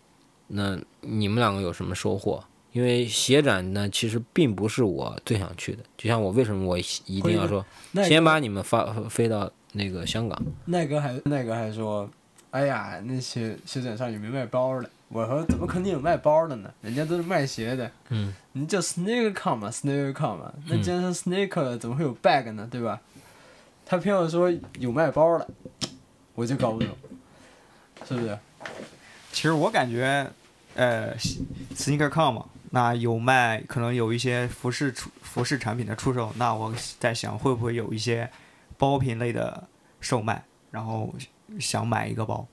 [0.47, 2.43] 那你们两个有什么收获？
[2.73, 5.79] 因为鞋展呢，其实并不是我最想去的。
[5.97, 10.39] 就像我为什么我一定要说那先把你们发飞到那个香港？
[10.65, 12.07] 那个还那个还说，
[12.51, 14.89] 哎呀，那些鞋展上有没有卖包的？
[15.09, 16.69] 我说怎么可能有卖包的呢？
[16.81, 17.89] 人家都是卖鞋的。
[18.09, 22.67] 嗯，你叫 sneaker 嘛，sneaker 嘛，那既然是 sneaker，怎么会有 bag 呢？
[22.69, 23.01] 对吧？
[23.87, 25.47] 他偏要说有卖包的，
[26.35, 26.89] 我就搞不懂，
[28.05, 28.37] 是不是？
[29.31, 30.29] 其实我感觉，
[30.75, 31.15] 呃
[31.73, 36.31] ，sneaker com 嘛，那有卖，可能有一些服饰出服饰产品的出售。
[36.35, 38.29] 那我在想，会不会有一些
[38.77, 39.67] 包品类的
[40.01, 40.43] 售卖？
[40.69, 41.13] 然后
[41.59, 42.45] 想买一个包。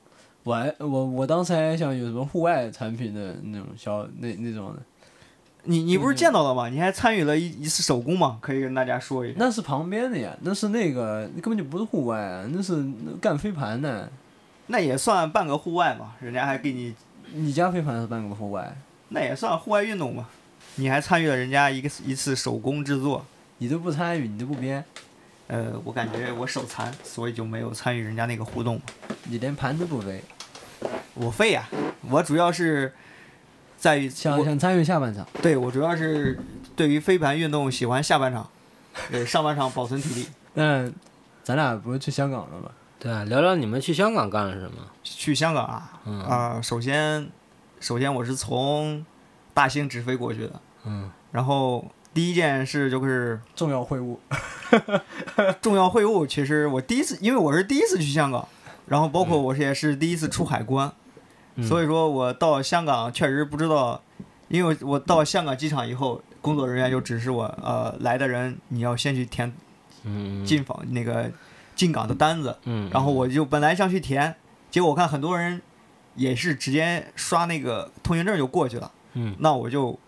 [0.44, 4.82] 我还我我当时还想有什么户外产品的那种小那那种的，
[5.64, 6.68] 你你不是嗯见到了吗？
[6.68, 8.38] 你还参与了一一次手工嘛？
[8.40, 9.36] 可以跟大家说一下。
[9.38, 12.84] 那是旁边的呀，那是那个根本就不是户外啊，那是
[13.20, 14.10] 干飞盘的。
[14.68, 16.94] 那也算半个户外嘛，人家还给你，
[17.32, 18.76] 你家飞盘是半个户外，
[19.10, 20.26] 那也算户外运动嘛。
[20.76, 23.24] 你还参与了人家一个一次手工制作。
[23.58, 24.84] 你都不参与，你都不编，
[25.46, 28.80] 呃，我感觉我手残，所以就没有参与人家那个互动。
[29.24, 30.20] 你连盘都不飞，
[31.14, 31.68] 我废呀、
[32.10, 32.92] 我主要是
[33.76, 35.26] 在于我想想参与下半场。
[35.42, 36.38] 对我主要是
[36.76, 38.48] 对于飞盘运动喜欢下半场，
[39.10, 40.26] 对上半场保存体力。
[40.54, 40.90] 那
[41.42, 42.70] 咱俩不是去香港了吗？
[42.98, 44.78] 对啊，聊聊你们去香港干了什么？
[45.02, 47.28] 去香港啊，嗯啊、首先，
[47.80, 49.04] 首先我是从
[49.52, 51.84] 大兴直飞过去的，嗯然后
[52.14, 54.16] 第一件事就是重要会晤，
[55.60, 56.26] 重要会晤。
[56.26, 58.46] 其实我第一次，因为我是第一次去香港，
[58.86, 60.92] 然后包括我也是第一次出海关，嗯
[61.62, 64.02] 所以说我到香港确实不知道
[64.48, 69.52] 因为我到香港机场以后，工作人员就指示我，呃，来的人你要先去填
[70.04, 70.44] 嗯。
[70.44, 71.30] 进访那个
[71.74, 74.34] 进港的单子，嗯，然后我就本来想去填，
[74.70, 75.60] 结果我看很多人
[76.14, 79.34] 也是直接刷那个通行证就过去了，嗯。
[79.38, 79.98] 那我就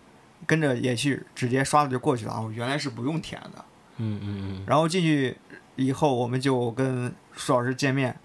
[0.46, 3.64] 跟着也去直接刷了就过去了，哦，原来是不用填的。
[3.96, 4.64] 嗯嗯嗯。
[4.66, 5.37] 然后进去
[5.76, 8.16] 以后，我们就跟舒老师见面，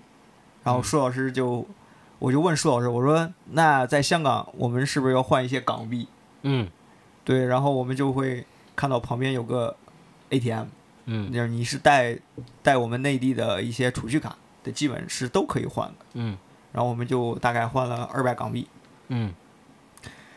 [0.63, 1.65] 然后舒老师就，
[2.21, 6.07] 我就问舒老师，我说那在香港我们是不是要换一些港币？
[6.43, 6.69] 嗯
[7.25, 9.75] 对，然后我们就会看到旁边有个
[10.29, 10.67] ATM，
[11.05, 12.15] 嗯就是你是带
[12.61, 15.95] 带我们内地的一些储蓄卡的，基本是都可以换的。
[16.13, 16.37] 嗯
[16.71, 18.67] 然后我们就大概换了二百港币。
[19.07, 19.33] 嗯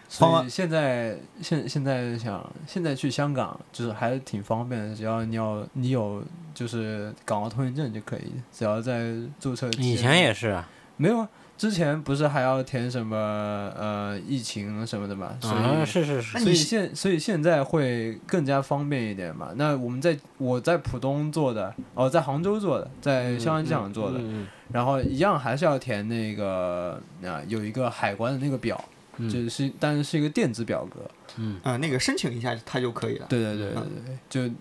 [0.09, 10.67] 所以现在现现在想现在去香港就是还是挺方便的，只要你要你有就是港澳通行证就可以，只要在注册以前也是啊，
[10.97, 19.51] 没有啊，之前不是还要填什么呃疫情什么的嘛，所以、啊是是是，所以现所以现在会更加方便一点嘛。
[19.55, 28.83] 那我们在我在浦东做的，哦，在杭州做的，在香港机场做的，嗯然后一样还是要填那个啊、有一个海关的那个表，
[29.19, 31.09] 嗯就是但是是一个电子表格。
[31.37, 33.27] 嗯啊、那个申请一下它就可以了。
[33.29, 34.55] 对对对对对，就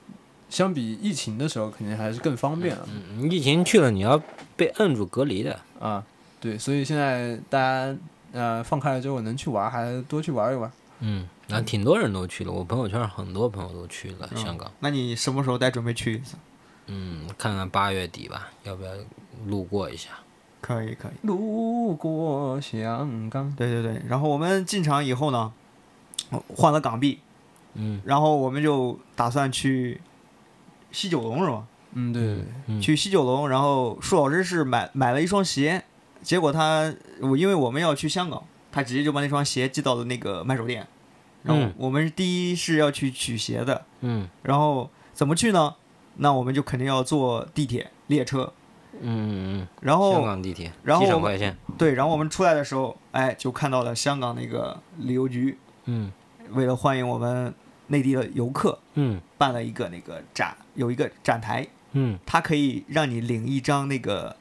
[0.50, 4.22] 相比疫情的时候，肯定还是更方便了、嗯，疫情去了你要
[4.56, 6.04] 被摁住隔离的，啊。
[6.44, 7.96] 对，所以现在大家
[8.34, 10.70] 呃放开了之后能去玩，还是多去玩一玩。
[11.00, 14.70] 嗯，然后挺多人都去了，我朋友圈很多朋友都去了香港。
[14.82, 16.36] 那你什么时候再准备去一次？
[16.88, 18.92] 嗯，看看八月底吧，要不要
[19.48, 20.10] 路过一下？
[20.60, 21.28] 可以可以。
[21.28, 25.54] 路过香港，对对对，然后我们进场以后呢，
[26.56, 27.20] 换了港币，
[27.76, 30.02] 嗯然后我们就打算去
[30.92, 31.66] 西九龙是吧？
[31.94, 35.84] 嗯，对对去西九龙，然后舒老师是买买了一双鞋，
[36.24, 40.88] 结果他我因为我们要去香港，他直接就把那双鞋寄到了那个卖手店，
[41.44, 41.74] 然后嗯。
[41.78, 44.28] 我们第一是要去取鞋的，嗯。
[44.42, 45.76] 然后怎么去呢？
[46.16, 48.54] 那我们就肯定要坐地铁、列车，
[49.02, 51.06] 嗯嗯然后，香后港地铁，然后
[51.78, 56.12] 对，然后我们出来的时候，哎，就看到了香港那个旅游局嗯。
[56.52, 57.52] 为了欢迎我们
[57.88, 59.20] 内地的游客，嗯。
[59.40, 62.20] 办了一个那个展，有一个展台，嗯。
[62.26, 64.36] 它可以让你领一张那个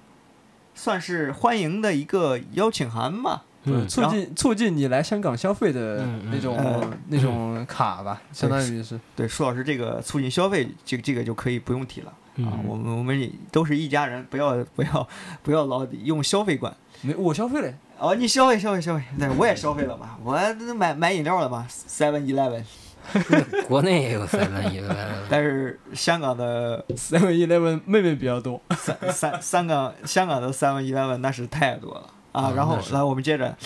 [0.83, 3.45] 算是欢迎的一个邀请函吧。
[3.65, 8.99] 嗯促进促进你来香港消费的那种、呃那种卡吧，相当于是。
[9.15, 12.19] 对，舒老师这个促进消费，这个这个就可以不用提了、啊。
[12.35, 15.09] 嗯我们我们也都是一家人，不要不要
[15.45, 16.75] 不要老用消费观。
[17.03, 20.37] 没我消费了，哦，你消费消费消费，对，我也消费了嘛，我
[20.75, 22.65] 买买饮料了嘛，Seven Eleven。
[23.69, 24.95] 国内也有三万一个，
[25.29, 28.61] 但是香港的 Seven Eleven 妹妹比较多。
[28.77, 32.45] 三三三港香港的 Seven Eleven 那是太多了啊。
[32.45, 33.57] 啊然后来我们接着，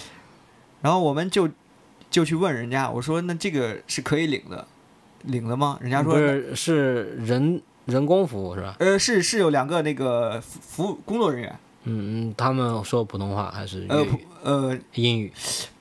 [0.82, 1.48] 然后我们就
[2.10, 4.66] 就去问人家，我说那这个是可以领的，
[5.22, 5.78] 领了吗？
[5.80, 8.76] 人家说不是是人人工服务是吧？
[8.78, 14.18] 呃是是有两个那个服服务工作人员，嗯嗯，他们说普通话还是呃普？
[14.42, 15.32] 呃英语？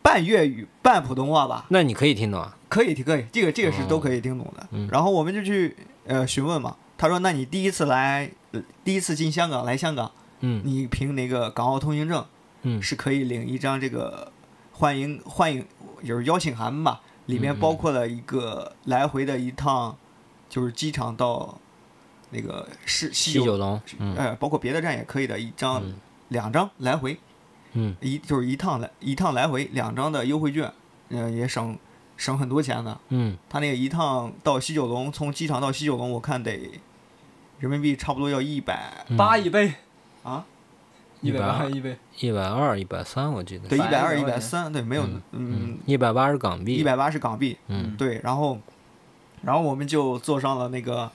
[0.02, 2.56] 半粤语半普通话吧，那你可以听懂啊？
[2.76, 4.68] 可以可以，这个这个是都可以听懂的。
[4.72, 4.86] 嗯。
[4.92, 5.74] 然后我们就去
[6.06, 10.12] 呃询问嘛，他说那你第一次来，呃第一次进香港来香港，
[10.42, 10.62] 嗯。
[10.66, 12.26] 你凭那个港澳通行证。
[12.64, 12.82] 嗯。
[12.82, 14.30] 是可以领一张这个
[14.74, 15.66] 欢迎欢迎
[16.04, 17.60] 就是邀请函吧，里面嗯嗯。
[17.62, 19.96] 包括了一个来回的一趟，
[20.50, 21.58] 就是机场到
[22.32, 24.14] 那个市西九，龙，嗯。
[24.18, 25.96] 呃，包括别的站也可以的，一张、嗯。
[26.28, 27.18] 两张来回，
[27.72, 27.96] 嗯。
[28.02, 30.70] 一就是一趟来一趟来回两张的优惠券，
[31.08, 31.78] 呃，也省
[32.18, 32.98] 省很多钱的。
[33.10, 33.38] 嗯。
[33.50, 36.52] 他那个一趟到西九龙，从机场到西九龙，我看得
[37.60, 39.18] 人民币差不多要一百嗯。
[39.18, 39.74] 八一杯。
[40.24, 40.44] 啊，
[41.22, 43.68] 一百八一杯，一百二、一百三，我记得。
[43.68, 45.20] 对，一百二、一百三，对，没有，嗯。
[45.34, 47.96] 嗯，一百八是港币，一百八是港币，嗯。
[47.96, 48.58] 对，然后，
[49.44, 51.12] 然后我们就坐上了那个，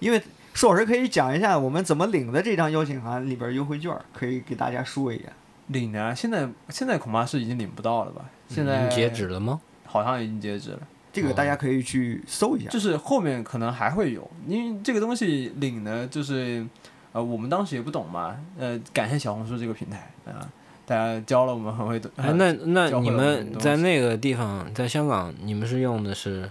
[0.00, 0.20] 因为
[0.54, 5.26] 舒老师可以讲一下我们怎么领的这张邀请函里边优惠券，可以给大家说一下。
[5.68, 8.24] 领的啊，现在现在恐怕是已经领不到了吧？
[8.48, 9.60] 现在已经截止了吗？
[9.88, 10.78] 好像已经截止了，
[11.12, 12.68] 这个大家可以去搜一下。
[12.68, 16.64] 就是后面可能还会有，因为这个东西领的就是，
[17.12, 20.46] 呃，我们当时也不懂嘛，呃，感谢小红书这个平台啊、
[20.84, 22.10] 大家教了我们很会懂。
[22.16, 26.50] 哎，那那你们在那个地方，在香港，你们是用的是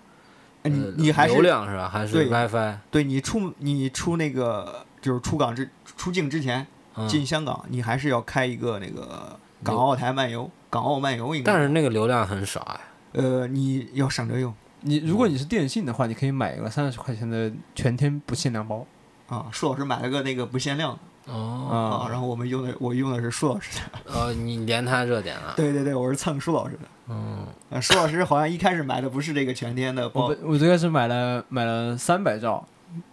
[0.63, 1.87] 哎你呃你还是流量是吧？
[1.87, 2.77] 还是对 WiFi？
[2.89, 6.65] 对你出你出那个就是出港之出境之前
[6.95, 11.53] 嗯，进香港，你还是要开一个那个港澳台漫游，港澳漫游应该。
[11.53, 12.79] 但是那个流量很少哎。
[13.17, 18.85] 呃，你要省着用你如果你是电信的话，你可以买一个三十块钱的全天不限量包。
[19.27, 19.47] 啊。
[19.51, 25.53] 舒老师买了个那个不限量的，哦啊，然后我们用的我用的是舒老师的，哦，你连他热点了。
[25.57, 26.81] 对对对，我是蹭舒老师的。
[27.09, 32.63] 嗯，啊，舒老师好像一开始买的不是这个全天的我包本，我最开始买了买了三百兆，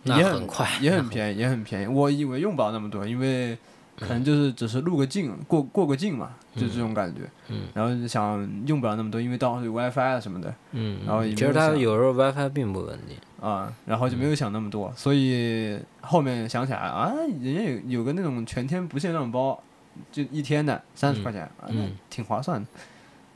[0.05, 1.87] 也很快，也很便宜，也很便宜。
[1.87, 3.57] 我以为用不了那么多，因为
[3.99, 7.23] 可能就是只是录个镜，过过个镜嘛，就这种感觉。
[7.49, 13.17] 嗯然后就想用不了那么多，因为当时有 WiFi 啊什么的嗯，然后其实它有时候 WiFi 并不稳定。
[13.41, 19.63] 啊，然后就没有想那么多，所以后面想起来啊，人家有有个那种全天不限量包，
[20.11, 22.67] 就一天的三十块钱，啊，那嗯挺划算的。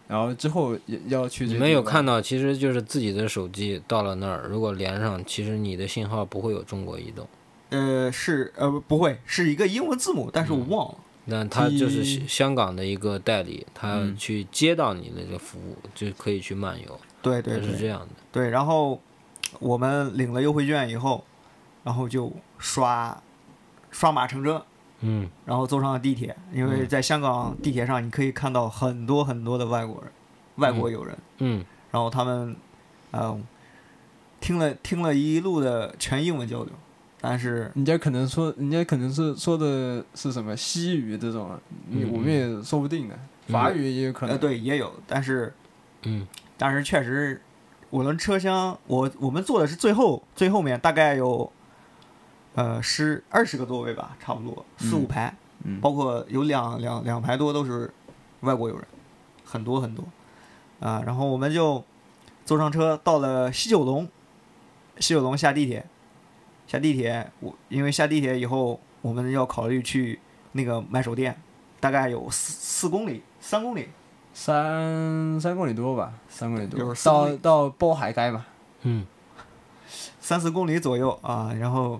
[0.06, 7.28] 然后之后也要去这个你们有看到，其实就是自己的手机到了那儿，如果连上，其实你的信号不会有中国移动，
[7.70, 10.98] 呃，是呃不不会是一个英文字母，但是我忘了。
[11.30, 18.08] 那他就是香香港的一个代理，他嗯去接到你的这个服务，就可以去漫游，对对对是这样的。
[18.32, 18.98] 对，然后
[19.60, 21.22] 我们领了优惠券以后，
[21.84, 23.22] 然后就刷
[23.90, 24.64] 刷码乘车，
[25.00, 25.28] 嗯。
[25.44, 30.10] 然后坐上了地铁，因为在香港地铁上你可以看到很多很多的外国人，
[30.56, 31.62] 外国友人，嗯。
[31.90, 32.56] 然后他们，
[33.10, 33.38] 呃，
[34.40, 36.72] 听了听了一路的全英文交流，
[37.20, 41.58] 但是人家可能说，人家可能是说的是什么西语这种，
[42.12, 44.34] 我们也说不定的，法语也有可能。
[44.34, 45.52] 呃对也有，但是
[46.02, 46.26] 嗯。
[46.60, 47.40] 但是确实，
[47.88, 51.52] 我们车厢我我们坐的是最后最后面，大概有
[52.56, 57.88] 呃十二十个座位吧，差不多四五排，嗯，包括有两两两排多都是
[58.40, 58.84] 外国友人，
[59.44, 60.04] 很多很多。
[60.80, 61.00] 啊。
[61.06, 61.84] 然后我们就
[62.44, 64.08] 坐上车，到了西九龙，
[64.98, 65.86] 西九龙下地铁，
[66.68, 70.20] 下地铁我因为下地铁以后，我们要考虑去
[70.52, 71.36] 那个买手店，
[71.80, 73.88] 大概有四四公里，三公里，
[74.32, 78.46] 三三公里多吧，三公里多，就是到到包海街嘛。
[78.82, 79.04] 嗯
[80.20, 81.98] 三四公里左右啊，然后，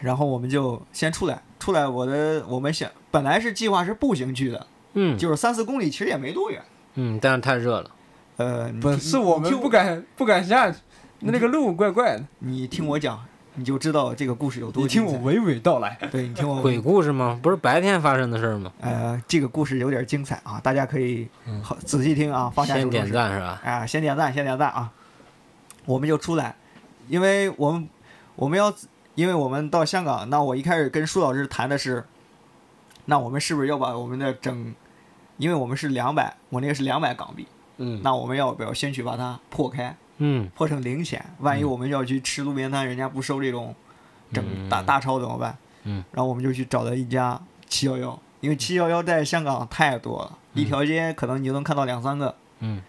[0.00, 6.62] 然后我们就先出来，出来我的我们想本来是计划是步行去的，嗯就是三四公里，其实也没多远。
[6.94, 7.90] 嗯，但是太热了。
[8.36, 10.78] 呃，你不是我们就不敢不敢下去，
[11.18, 12.24] 那个路怪怪的。
[12.38, 13.22] 你听我讲，
[13.54, 15.04] 你就知道这个故事有多你听。
[15.04, 15.98] 我娓娓道来。
[16.10, 17.38] 对你听我鬼故事吗？
[17.42, 18.72] 不是白天发生的事儿吗？
[18.80, 21.28] 呃，这个故事有点精彩啊，大家可以
[21.62, 23.60] 好仔细听啊，放下先点手中事赞是吧？
[23.64, 24.90] 啊，先点赞，先点赞啊！
[25.84, 26.54] 我们就出来，
[27.08, 27.88] 因为我们
[28.36, 28.72] 我们要，
[29.14, 32.04] 因为我们到香港，那我一开始跟舒老师谈的是，
[33.06, 34.74] 那我们是不是要把我们的整，
[35.36, 37.46] 因为我们是两百，我那个是两百港币，
[37.78, 41.24] 嗯那我们要不要先去把它破开，嗯破成零钱？
[41.40, 43.74] 万一我们要去吃路边摊，人家不收这种
[44.32, 45.56] 整大大钞怎么办？
[45.82, 52.34] 嗯，然后我们就去找了一家七幺幺，因为七幺幺在香港太多了，一条街可能你就能看到两三个。
[52.60, 52.80] 嗯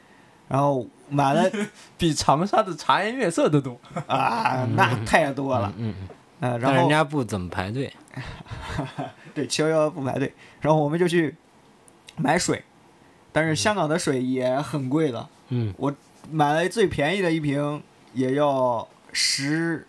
[0.47, 1.49] 然后买了
[1.97, 3.79] 比长沙的茶颜悦色都多。
[4.05, 5.73] 啊，那太多了。
[5.77, 5.95] 嗯
[6.41, 7.91] 嗯，呃，然后人家不怎么排队。
[9.33, 10.31] 对七幺幺不排队，
[10.61, 11.35] 然后我们就去
[12.17, 12.63] 买水，
[13.31, 15.73] 但是香港的水也很贵的，嗯
[16.31, 17.81] 买了最便宜的一瓶
[18.13, 19.87] 也要十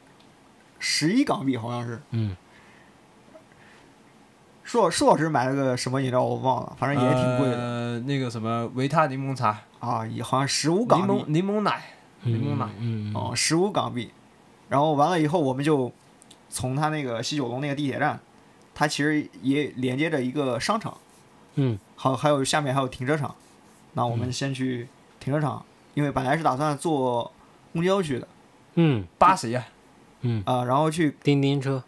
[0.79, 2.01] 十一港币，好像是。
[2.11, 2.37] 嗯
[4.65, 11.83] 舒老舒老师买了个什么饮料我忘了，反正也挺贵的、呃，那个什么维他柠檬茶，啊，也好像十五柠港檬币柠檬奶，
[12.23, 12.67] 柠檬奶。
[12.79, 14.11] 嗯嗯哦，十五港币。
[14.71, 15.93] 然后完了以后，我们就
[16.49, 18.19] 从他那个西九龙那个地铁站，
[18.75, 20.97] 它其实也连接着一个商场。
[21.57, 23.33] 嗯好还有下面还有停车场，
[23.93, 24.89] 那我们先去
[25.21, 25.65] 停车场，
[25.95, 27.33] 因为本来是打算坐
[27.73, 28.29] 公交去的
[28.75, 29.65] 嗯巴谁呀？
[30.21, 31.83] 嗯，啊、然后去叮叮车。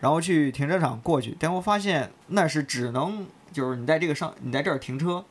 [0.00, 5.22] 然后去停车场过去，但我发现那是只能就是你在这个上你在这儿停车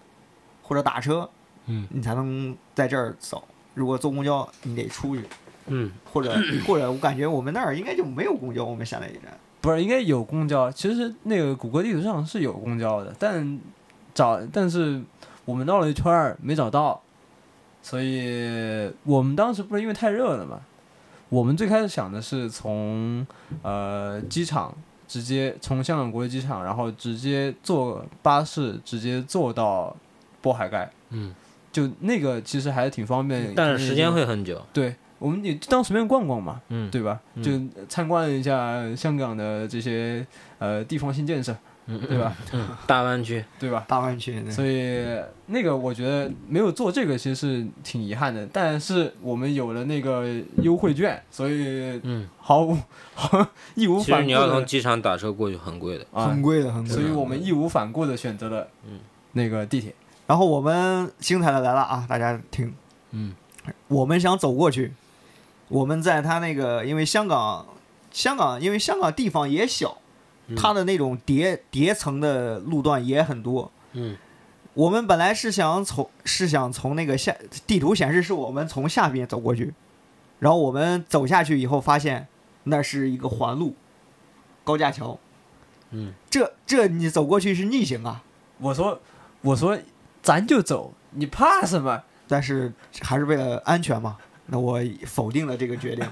[0.62, 1.28] 或者打车，
[1.66, 3.44] 嗯你才能在这儿走。
[3.74, 5.24] 如果坐公交，你得出去，
[5.66, 6.36] 嗯或者
[6.68, 9.36] 或者我感觉我们那儿应该就没有公交，我们下那一站。
[9.60, 10.72] 不是，应该有公交。
[10.72, 13.60] 其实那个谷歌地图上是有公交的，但
[14.14, 15.02] 找但是
[15.46, 17.02] 我们绕了一圈儿没找到，
[17.82, 20.60] 所以我们当时不是因为太热了嘛，
[21.30, 23.26] 我们最开始想的是从
[23.62, 24.76] 呃机场
[25.08, 29.96] 直接从香港国际机场，然后直接坐巴士直接坐到
[30.44, 31.34] 渤海盖，嗯，
[31.72, 34.62] 就那个其实还是挺方便，但是时间会很久。
[34.72, 37.20] 对，我们也当随便逛逛嘛，嗯，对吧？
[37.36, 37.44] 嗯。
[37.44, 40.26] 就参观一下香港的这些
[40.60, 41.58] 呃地方性建设，嗯
[41.98, 42.36] 对吧？
[42.52, 43.44] 嗯，大湾区。
[43.60, 43.84] 对吧？
[43.88, 45.06] 大湾区，所以
[45.48, 50.26] 那个我觉得没有做这个其实是挺遗憾的，但是我们有了那个
[50.62, 52.78] 优惠券，所以嗯，毫无
[53.16, 56.06] 毫义无其实反顾你要从机场打车过去很贵的。
[56.14, 57.02] 啊很，贵的，很贵的。
[57.02, 59.00] 所以我们义无反顾的选择了嗯
[59.32, 59.94] 那个地铁。
[60.28, 62.74] 然后我们精彩的来了啊，大家听，
[63.12, 63.34] 嗯
[63.88, 64.94] 我们想走过去，
[65.68, 67.66] 我们在他那个，因为香港，
[68.12, 69.99] 香港因为香港地方也小，
[70.56, 73.72] 它的那种叠叠层的路段也很多。
[73.94, 74.16] 嗯
[74.76, 77.36] 我们本来是想从是想从那个下
[77.68, 79.74] 地图显示是我们从下边走过去，
[80.38, 82.28] 然后我们走下去以后发现
[82.64, 83.76] 那是一个环路，
[84.64, 85.20] 高架桥。
[85.90, 88.24] 嗯，这这你走过去是逆行啊，
[88.60, 89.02] 我说
[89.42, 89.78] 我说
[90.22, 92.04] 咱就走，你怕什么？
[92.28, 92.72] 但是
[93.02, 96.08] 还是为了安全嘛，那我否定了这个决定。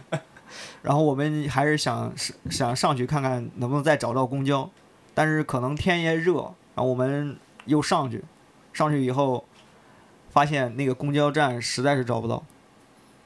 [0.81, 4.69] 然后我们还是想是想上去看看能不能再找到公交，
[5.13, 8.23] 但是可能天也热，然后我们又上去，
[8.73, 9.45] 上去以后
[10.29, 12.43] 发现那个公交站实在是找不到，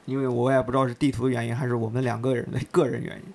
[0.06, 3.34] 因为我也不知道是地图的原因还是我们两个人的个人原因。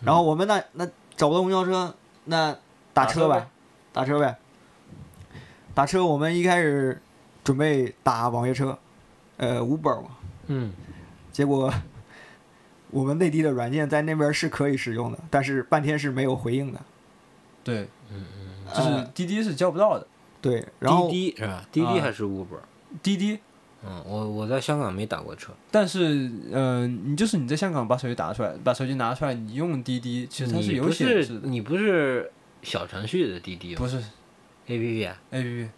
[0.00, 2.56] 然后我们那那找不到公交车，那
[2.92, 3.48] 打车呗，
[3.92, 4.36] 打车呗。
[5.74, 7.02] 打车，我们一开始
[7.44, 8.78] 准备打网约车，
[9.36, 10.08] 呃，Uber 嘛，
[10.46, 10.72] 嗯
[11.30, 11.70] 结果
[12.96, 16.80] 我们内地的软件在那边是可以使用的，但是半天是没有回应的。
[17.62, 20.06] 对，嗯嗯就是呃滴滴是叫不到的，
[20.40, 21.64] 对，然后滴滴是吧？
[21.70, 22.60] 滴滴啊还是 Uber？
[23.02, 23.38] 滴滴。
[23.88, 32.32] 嗯，我我在香港没打过车，但是，嗯、你就是你在香港把手机打出来，把手机拿出来，你用滴滴，其实它是有显示的，你不是
[32.62, 34.02] 小程序的滴滴吗不是
[34.66, 35.70] ？APP 啊 A P P，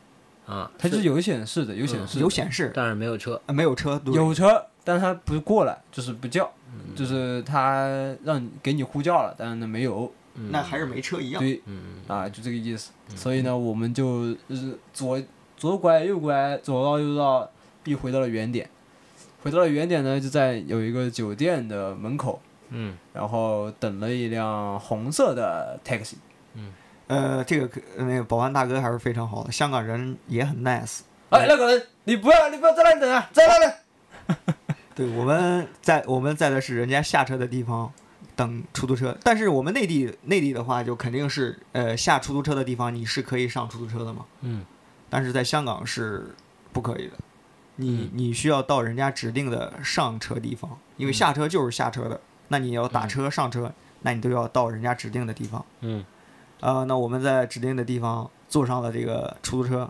[0.51, 3.39] 啊，它是有显示的，有显示的、有显示，但是没有车。
[3.45, 6.51] 呃没有车，有车，但是他不是过来，就是不叫，
[6.97, 7.87] 就是他
[8.25, 11.43] 让你给你呼叫了，但是呢没有，嗯那还是没车一样。
[11.43, 12.91] 对嗯啊，就这个意思。
[13.15, 15.23] 所以呢，我们就就是左
[15.59, 17.47] 左拐右拐，左绕右绕，
[17.83, 18.67] 必回到了原点。
[19.43, 26.15] 回到了原点呢，就在有一个酒店的门口，嗯然后等了一辆红色的 taxi。
[27.09, 27.69] 呃，这个
[27.99, 31.01] 那个保安大哥还是非常好的，香港人也很 nice。
[31.29, 33.75] 哎，那个人，你不要，你不要在那里等啊，在那里。
[34.99, 37.93] 对，我们在我们在的是人家下车的地方
[38.35, 44.65] 等出租车，但是我们内地内地的话，就肯定是呃下出租车的地方你是可以上出租车的嘛，嗯。
[45.09, 46.35] 但是在香港是
[46.73, 47.13] 不可以的，
[47.77, 53.73] 你你需要到人家指定的上车地方，因为下车就是下车的，那你要打车上车，
[54.03, 55.65] 那你都要到人家指定的地方。
[55.83, 56.05] 嗯。
[56.61, 59.89] 呃，那我们在指定的地方坐上了这个出租车，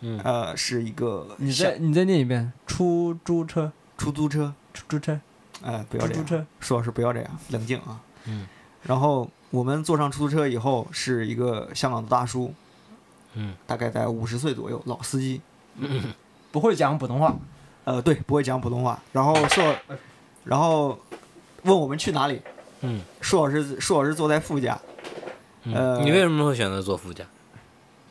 [0.00, 5.20] 嗯呃，是一个你小再你再念一遍，出租车，出租车，出租车，
[5.62, 6.46] 哎，不要这样，出租车。
[6.60, 8.00] 舒老师不要这样，冷静啊。
[8.24, 8.46] 嗯。
[8.84, 12.54] 然后我们坐上出租车以后，是一个香港的大叔，
[13.34, 13.54] 嗯。
[13.66, 15.42] 大概在五十岁左右，老司机，
[16.50, 17.36] 不会讲普通话，
[17.84, 18.98] 呃，对，不会讲普通话。
[19.12, 19.74] 然后说，
[20.44, 20.98] 然后
[21.64, 22.40] 问我们去哪里，
[22.82, 23.02] 嗯。
[23.20, 24.80] 舒老师，舒老师坐在副驾，
[25.64, 25.98] 呃。
[25.98, 27.24] 嗯，你为什么会选择坐副驾？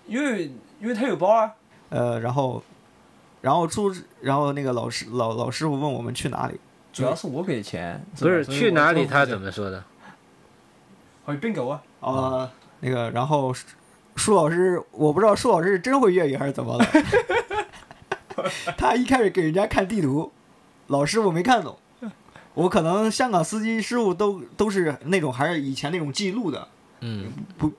[0.05, 1.53] 因为因为他有包啊。
[1.89, 2.61] 呃，然后，
[3.47, 6.59] 然后出，然后那个老师老老师傅问我们去哪里，
[6.91, 9.05] 主要是我给钱，不是去哪里？
[9.05, 9.49] 他怎么？
[9.49, 9.81] 说的？
[11.27, 11.81] 去 bingo 狗啊？
[12.01, 13.65] 呃，那个，然后舒
[14.17, 16.85] 舒老师，我不知道舒老师是真会粤语还是怎么了，
[18.77, 20.29] 他一开始给人家看地图，
[20.87, 21.77] 老师傅没看懂。
[22.53, 26.67] 我可能香港司机师傅都都是那种还是以前那种记录的，
[26.99, 27.71] 嗯，不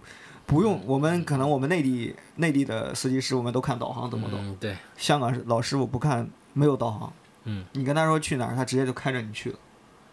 [0.63, 7.13] 用我们可能我们内地内地的司机师傅们都看导航怎么走，嗯对，香港老师傅不看没有导航，
[7.45, 7.65] 嗯。
[7.73, 9.59] 你跟他说去哪儿，他直接就开着你去了。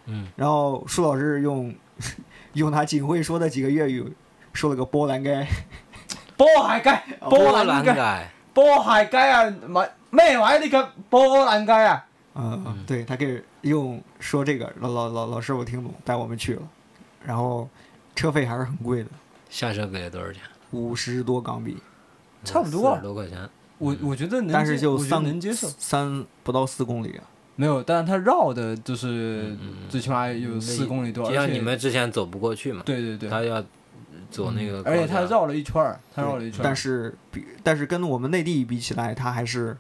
[0.08, 0.28] 嗯。
[0.36, 1.74] 然后舒老师用
[2.54, 4.14] 用他仅会说的几个粤语
[4.54, 5.46] 说了个波兰 街，
[6.36, 9.50] 波鞋街，波波蘭街，波鞋街啊！
[9.68, 12.06] 咪咩位呢個波蘭街啊？
[12.36, 16.62] 嗯，对他给用说这个，老老老老师傅听懂，带我们去了，
[17.24, 17.70] 然后
[18.14, 19.10] 车费还是很贵的，
[19.50, 20.42] 下车给了多少钱？
[20.72, 21.78] 五十多港币，
[22.44, 23.50] 差不多十多块钱。
[23.78, 25.68] 我我觉得能接，但是就我觉得三能接受。
[25.78, 27.24] 三不到四公里啊，
[27.56, 29.56] 没有，但是它绕的就是
[29.90, 33.64] 最起码有四公里多，就像你们之前走不过去嘛，对对对，他要
[34.32, 36.64] 走那个而且他绕了一圈儿，它绕了一圈儿。
[36.64, 39.76] 但是比但是跟我们内地比起来，它还是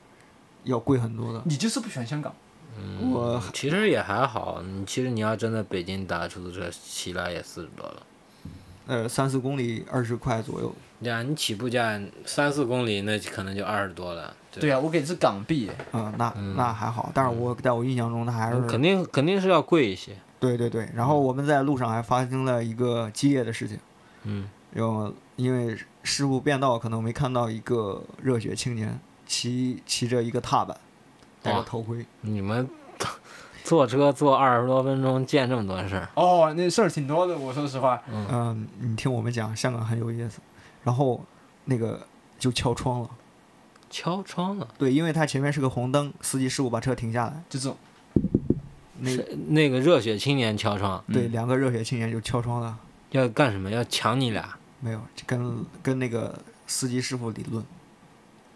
[0.63, 1.41] 要贵很多的。
[1.45, 2.33] 你就是不喜欢香港，
[2.77, 8.03] 嗯我其实也还好，你其实你要真的北京打出租车起来也四十多了。
[8.87, 14.33] 呃，三四公里二十块左右，对啊，你起步价三四公里，那可能就二十多了。
[14.51, 20.15] 对啊，我给的是港币，嗯，那嗯那还好，但是我在我印象中，它还是肯定肯定是要贵一些。
[20.39, 20.87] 对对对。
[20.93, 23.77] 然后我们在路上还发生了一个激烈的事情，
[24.23, 30.77] 嗯有因为师傅变道，可能没看到一个热血青年骑骑着一个踏板，
[31.41, 32.69] 戴着头盔，你们
[33.65, 37.35] 坐车坐二十多分钟，见这么多事儿，哦，那事儿挺多的。
[37.35, 40.39] 我说实话，嗯，你听我们讲，香港很有意思。
[40.83, 41.19] 然后
[41.65, 42.05] 那个
[42.37, 43.09] 就敲窗了，
[43.89, 44.67] 敲窗了。
[44.77, 47.75] 对，因为他前面是个红灯，司机师傅把车停下来，就这种，
[48.99, 49.11] 那
[49.47, 52.77] 那个热血青年敲窗，对嗯两个热血青年就敲窗了。
[53.09, 53.71] 要干什么？
[53.71, 54.55] 要抢你俩？
[54.79, 56.37] 没有，跟跟那个
[56.67, 57.65] 司机师傅理论。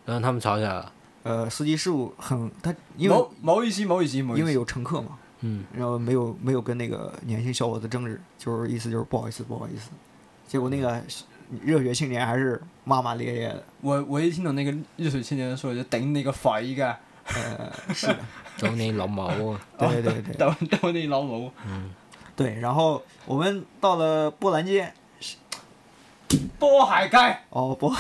[0.05, 0.91] 然后他们吵起来了。
[1.23, 9.89] 呃，司机师傅很他因为毛毛一席毛一席毛一席，因为有乘客嘛，嗯，然后没有没有跟那个年轻小伙子争执，就是意思就是不好意思不好意思。
[10.47, 11.01] 结果那个
[11.61, 13.63] 热血青年还是骂骂咧咧的。
[13.81, 18.17] 我我一听到那个热血青年说就顶你个肺噶，呃，是的，
[18.57, 19.61] 找你老毛啊。
[19.77, 21.51] 对对对逗逗你老毛。
[21.67, 21.91] 嗯，
[22.35, 22.59] 对。
[22.59, 24.91] 然后我们到了波兰街，
[26.57, 27.17] 波海街，
[27.49, 27.93] 哦不，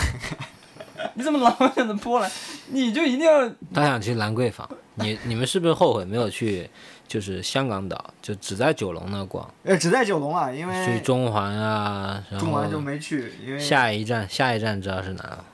[1.13, 2.31] 你怎么老想着波兰？
[2.67, 4.69] 你就一定要他想去兰桂坊。
[4.95, 6.69] 你你们是不是后悔没有去，
[7.07, 15.45] 就是香港岛，就只在九龙那逛，呃，只在九龙啊，因为去中环啊，然中环就没去，因为下一站下一站知道是哪了？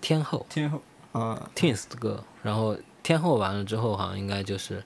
[0.00, 0.80] 天后天后
[1.14, 4.80] 嗯 Twins 的歌，然后天后完了之后，好像应该就是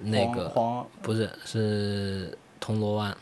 [0.00, 0.52] 那个
[1.02, 3.16] 不是是铜锣湾，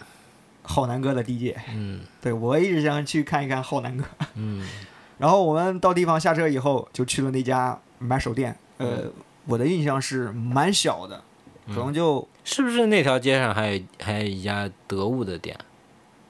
[0.63, 4.05] 浩南哥的地界嗯对我一直想去看一看浩南哥。
[4.37, 4.67] 嗯
[5.19, 8.57] 然后我们到地方下车以后，就去了那家买手店。
[8.79, 9.05] 呃，
[9.47, 11.23] 我的印象是蛮小的，
[11.69, 15.57] 可能就是不是那条街上还有还有一家得物的店？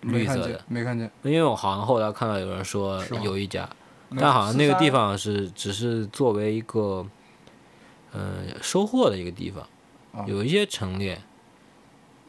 [0.07, 3.66] 没看见绿色的，没看见，因为我好像后来看到有人说有一家，
[4.20, 7.07] 但好像那个地方是只是作为一个，
[8.12, 9.66] 呃，收货的一个地方，
[10.12, 10.26] 啊。
[10.28, 11.18] 有一些陈列，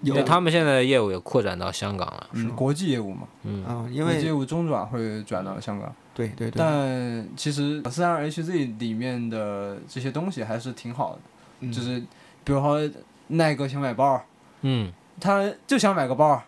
[0.02, 2.30] 因为他们现在的业务也扩展到香港了。
[2.32, 3.66] 嗯国际业务嘛，嗯。
[3.68, 11.20] 嗯，因为业务中转会转到香港，对对对，但其实三二 HZ 里面的这些东西还是挺好的，
[11.60, 11.72] 嗯。
[11.72, 12.00] 就是
[12.44, 12.80] 比如说
[13.28, 14.20] 耐哥想买包，
[14.62, 14.92] 嗯。
[15.18, 16.44] 他就想买个包，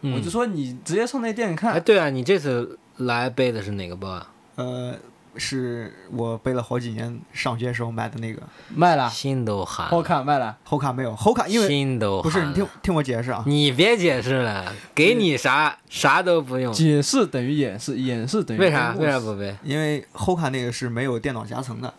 [0.00, 4.32] 嗯，我就说你直接上那店哎，看，对啊，你这次来背的是哪个包啊？
[4.56, 4.94] 呃，
[5.36, 8.42] 是我背了好几年上学时候买的那个。
[8.74, 9.86] 卖了，心都寒。
[9.88, 16.72] 好了，看卖了，后卡没有后卡，因为心都不是你听听我解释啊，你别解释了，给你啥啥都不用。
[16.72, 18.94] 解释等于掩饰，掩饰等于为啥？
[18.98, 19.54] 为啥不背？
[19.62, 21.92] 因为后卡那个是没有电脑夹层的，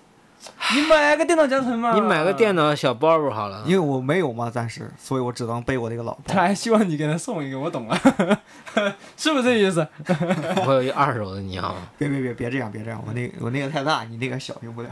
[0.73, 3.73] 你买个电脑夹层嘛，你买个电，脑小包包好了因。
[3.73, 6.41] 为我没有嘛，暂时，所以我只能背我那个老包他。
[6.41, 7.95] 还希望你给他送一个，我懂了，
[9.17, 9.85] 是不是这意思？
[10.65, 11.75] 我有一二手的，你要 吗？
[11.97, 14.89] 别别别别这样别这样，我那我那个太大，你那个小用不了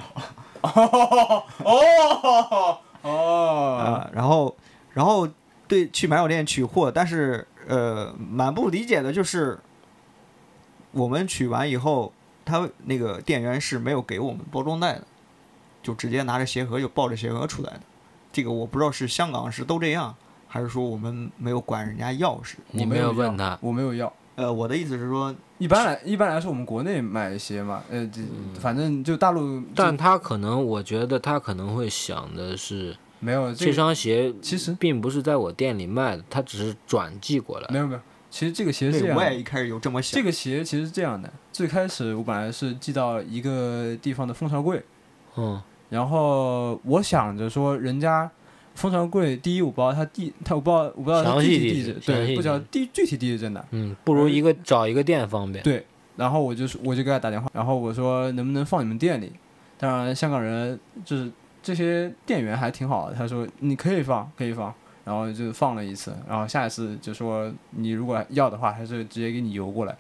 [0.61, 4.09] 哦哦哦，啊。
[4.13, 4.55] 然后
[4.93, 5.27] 然后
[5.67, 9.57] 对去买手店取货，但是呃蛮不理解的就是，
[10.91, 12.11] 我们取完以后，
[12.43, 15.03] 他那个店员是没有给我们包装袋的，
[15.81, 17.81] 就直接拿着鞋盒就抱着鞋盒出来的。
[18.31, 20.15] 这个我不知道是香港是都这样，
[20.47, 22.55] 还是说我们没有管人家钥匙。
[22.71, 24.11] 你没有问他，我没有要。
[24.35, 28.21] 呃，我的意思是说，一般来一般来说，我们国内买鞋嘛，呃，这
[28.57, 37.67] 反正就大陆，但他可能，我觉得他可能会想的是，没有这个双鞋其实并不是在我店里卖的，他只是转寄过来。
[37.69, 40.17] 没有没有，其实这个鞋是这样的，我也一开始有这么想。
[40.17, 44.81] 这个鞋其实是这样的，最开始我本来是寄到一个地方的蜂巢柜，
[45.35, 48.29] 嗯然后我想着说人家。
[48.75, 53.61] 蜂巢柜，第一我不知道他地，他我不知道我不知道它详细地具体地址，对，不知道地地具体地址在哪。
[53.71, 55.61] 嗯，不如一个找一个店方便。
[55.61, 55.85] 对，
[56.15, 59.33] 然后我就我就给他打电话，然后我说能不能放你们店里？
[59.77, 61.29] 当然，香港人就是
[61.61, 64.73] 这些店员还挺好的，他说你可以放，可以放，
[65.03, 69.93] 然后就放了一次，然后下一次就说你如果要的话，还是直接给你邮过来，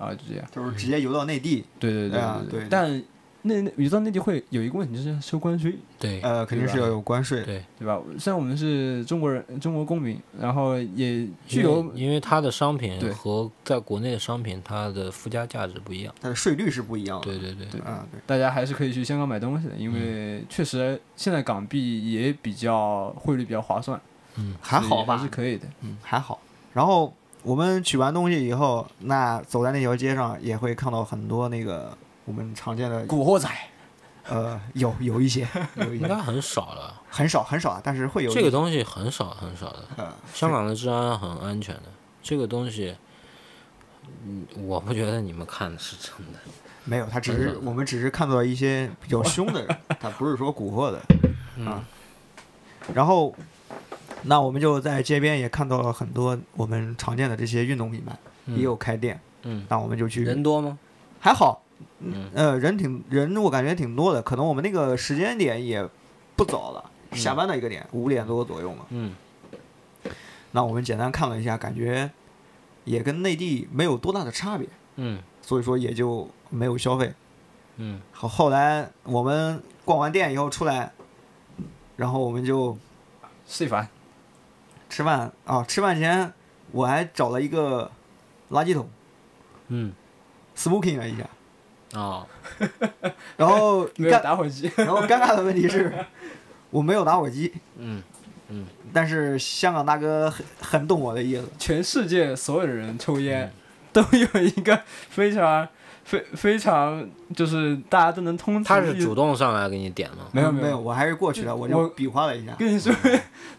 [0.00, 0.44] 然后就这样。
[0.50, 3.02] 就是直接邮到内地，对对对对啊对对但
[3.46, 7.42] 那那邮到内地会有一个问题，就是要收关税，对呃，肯定是要有关税。
[7.44, 8.00] 对，对吧？
[8.18, 16.14] 虽然我们是中国人，中国公民，然后也具因有为因为它的商品和在国内的商品，它的附加价值不一样。
[16.20, 17.26] 它的税率是不一样的。
[17.26, 24.00] 对对对，对啊，对，大家还是可以去香港买东西的，因为确实现在港币也比较汇率比较划算，
[24.36, 25.66] 嗯，还好吧还是，可以的。
[25.82, 26.40] 嗯，还好。
[26.72, 31.96] 然后我们取完东西以后，那走在那条街上也会看到很多那个
[32.26, 33.48] 我们常见的，古惑仔，
[34.28, 37.02] 呃，有有一些，有一些应该很少了。
[37.08, 39.84] 很少很少啊，但是会有这个东西很少很少的。
[39.96, 41.84] 呃，香港的治安很安全的，
[42.22, 42.94] 这个东西，
[44.24, 46.38] 嗯，我不觉得你们看的是真的。
[46.84, 51.00] 没有，他只是我们只是看到一些比较凶的人， 他不是说蛊惑的。
[51.56, 51.82] 嗯，
[52.92, 53.34] 然后，
[54.22, 58.16] 那我们就在街边也看到了很多我们常见的这些运动品牌，
[58.46, 59.18] 也有开店。
[59.42, 60.78] 嗯，那我们就去，人多吗？
[61.18, 61.62] 还好，
[62.00, 62.30] 嗯。
[62.34, 64.22] 呃，人挺人，我感觉挺多的。
[64.22, 65.88] 可能我们那个时间点也
[66.36, 68.86] 不早了，下班的一个点，五点多左右嘛。
[68.90, 69.14] 嗯。
[70.52, 72.10] 那我们简单看了一下，感觉
[72.84, 75.22] 也跟内地没有多大的差别，嗯。
[75.42, 77.12] 所以说也就没有消费。
[77.76, 78.00] 嗯。
[78.12, 80.92] 后后来我们逛完店以后出来，
[81.96, 82.76] 然后我们就
[83.46, 83.88] 谢凡，
[84.88, 85.32] 吃饭。
[85.44, 86.32] 啊，吃饭前
[86.72, 87.90] 我还找了一个
[88.50, 88.88] 垃圾桶，
[89.68, 89.92] 嗯
[90.56, 91.28] ，smoking 了一下，
[91.94, 92.26] 哦，
[93.36, 95.92] 然后 没有打火机， 然后尴尬的问题是，
[96.70, 98.02] 我没有打火机，嗯
[98.48, 98.66] 嗯。
[98.92, 103.52] 但是香港大哥很很懂我的意思，全世界所有的人抽烟嗯。
[103.92, 104.78] 都有一个
[105.08, 105.66] 非常
[106.04, 110.26] 非非常就是大家都能通他是主动上来给你点吗？
[110.32, 112.92] 没有没有，我还是过去了，我就我比划了一下，跟你说，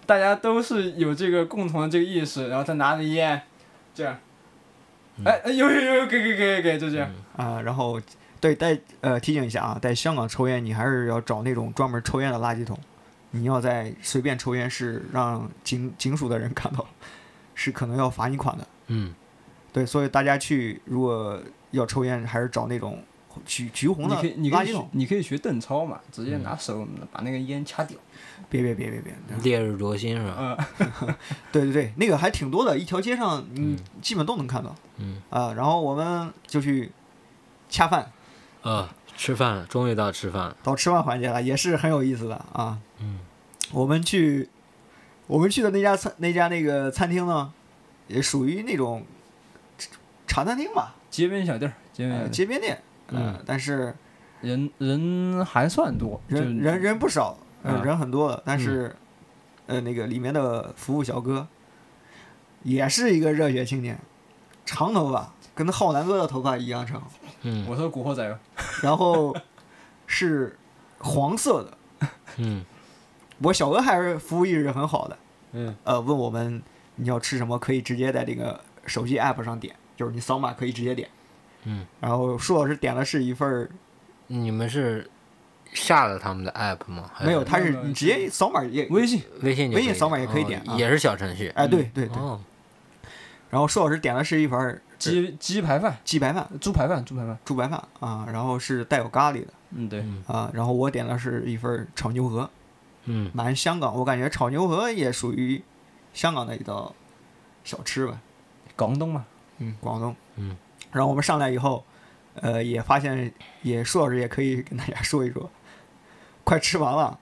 [0.05, 3.41] 大家都是有这个共同的这个意识，然后他拿着烟，
[3.95, 4.15] 这样，
[5.23, 7.09] 哎，哎有有有，给给给给给，就这样。
[7.35, 7.99] 啊，然后
[8.39, 12.77] 对，在呃提醒一下啊，在香港抽烟，你还是要找那种专门抽烟的垃圾桶，
[13.31, 16.85] 你要在随便抽烟是让警警署的人看到，
[17.55, 18.67] 是可能要罚你款的。
[18.87, 19.13] 嗯
[19.73, 21.41] 对，所以大家去如果
[21.71, 23.03] 要抽烟，还是找那种
[23.45, 24.89] 橘橘红的你可以你可以学垃圾桶。
[24.93, 27.97] 你可以学邓超嘛，直接拿手把那个烟掐掉。
[28.49, 29.13] 别别别别别，
[29.43, 30.67] 烈日灼心是吧？
[30.79, 31.15] 嗯，
[31.51, 35.53] 对对对，那个还挺多的，一条街上嗯嗯基本都能看到嗯啊。
[35.53, 36.91] 然后我们就去
[37.69, 38.11] 恰饭，
[38.61, 40.55] 呃，吃饭了，终于到吃饭了。
[40.63, 42.79] 到吃饭环节了，也是很有意思的啊。
[42.99, 43.19] 嗯
[43.73, 44.47] 我们去
[45.27, 47.51] 我们去的那家餐那家那个餐厅呢，
[48.07, 49.03] 也属于那种
[50.25, 53.95] 茶餐厅吧，街边小店儿，街边呃，街边店，呃嗯但是
[54.41, 58.95] 人人还算多，人人人不少，呃啊人很多的，但是
[59.65, 61.47] 呃那个里面的服务小哥
[62.63, 63.99] 也是一个热血青年，
[64.65, 67.01] 长头发，跟浩南哥的头发一样长，
[67.43, 68.39] 嗯我说古惑仔吧，
[68.83, 69.35] 然后
[70.05, 70.57] 是
[70.99, 71.77] 黄色的。
[72.37, 72.63] 嗯
[73.41, 75.17] 我小哥还是服务意识很好的，
[75.51, 76.61] 嗯，呃，问我们
[76.95, 81.07] 你要吃什么，可以直接在这个手机 app 上点，就是你扫码可以直接点。
[81.63, 83.69] 嗯，然后舒老师点的是一份儿
[84.27, 85.09] 你们是
[85.73, 87.09] 下了他们的 app 吗？
[87.13, 87.27] 还是？
[87.27, 89.21] 没有，他是你直接扫码也微信。
[89.41, 90.75] 微信就可以微信扫码也可以哦点啊。
[90.77, 91.49] 也是小程序。
[91.49, 92.17] 哎，对对对。
[92.17, 92.39] 哦，
[93.49, 99.53] 然后舒老师点的是一份儿鸡鸡排饭、鸡排饭、猪排饭、猪排饭，猪排饭啊，然后是带有咖喱的。
[99.71, 100.23] 嗯对，嗯。
[100.27, 102.49] 啊，然后我点的是一份儿炒牛河，
[103.05, 103.29] 嗯。
[103.33, 105.61] 蛮香港，我感觉炒牛河也属于
[106.13, 106.93] 香港的一道
[107.63, 108.19] 小吃吧。
[108.75, 109.25] 广东嘛，
[109.57, 110.15] 嗯，广东。
[110.35, 110.55] 嗯，
[110.97, 111.85] 然后我们上来以后，
[112.41, 113.31] 呃，也发现，
[113.61, 115.49] 也舒老师也可以跟大家说一说，
[116.43, 117.19] 快吃完了，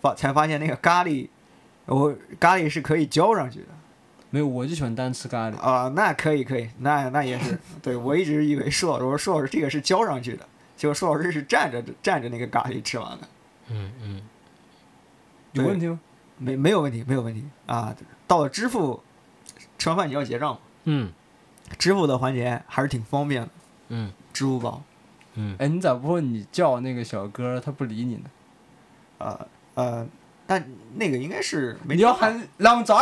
[0.00, 1.28] 发才发现那个咖喱，
[1.86, 3.66] 我咖喱是可以浇上去的
[4.30, 5.56] 没有，我就喜欢单吃咖喱。
[5.58, 13.28] 啊、那可以可以，那那也是，对我一直以为舒老师，我说舒老师这个是浇上去的，结果舒老师是蘸着蘸着那个咖喱吃完的，
[13.68, 14.22] 嗯嗯
[15.52, 16.00] 对有问题吗？
[16.38, 17.94] 没没有问题没有问题啊。
[18.26, 19.02] 到了支付，
[19.78, 21.12] 吃完饭你要结账嘛，嗯
[21.78, 23.48] 支付的环节还是挺方便的，
[23.88, 24.82] 嗯支付宝。
[25.34, 28.30] 嗯哎，你咋不说你叫那个小哥，他不理你呢？
[29.18, 30.06] 呃呃，
[30.46, 30.62] 但
[30.96, 32.94] 那个应该是没你要喊靓仔，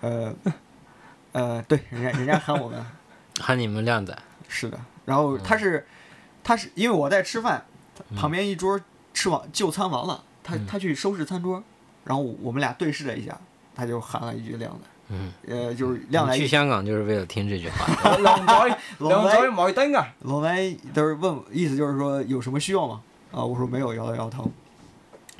[0.00, 0.34] 呃
[1.32, 2.84] 呃，对，人家人家喊我们
[3.40, 4.16] 喊你们靓仔。
[4.48, 5.86] 是的，然后他是
[6.44, 7.64] 他是因为我在吃饭，
[8.10, 8.78] 嗯旁边一桌
[9.14, 11.62] 吃完就餐完了，他嗯他去收拾餐桌，
[12.04, 13.40] 然后我们俩对视了一下，
[13.74, 17.86] 他就喊了一句靓仔，嗯，呃，就是亮来去香港就是为了听这句话。
[18.98, 20.14] 老靓仔白买灯啊！
[20.20, 23.02] 老白都是问我，意思就是说有什么需要吗？
[23.32, 24.50] 啊，我说没有，摇了摇头。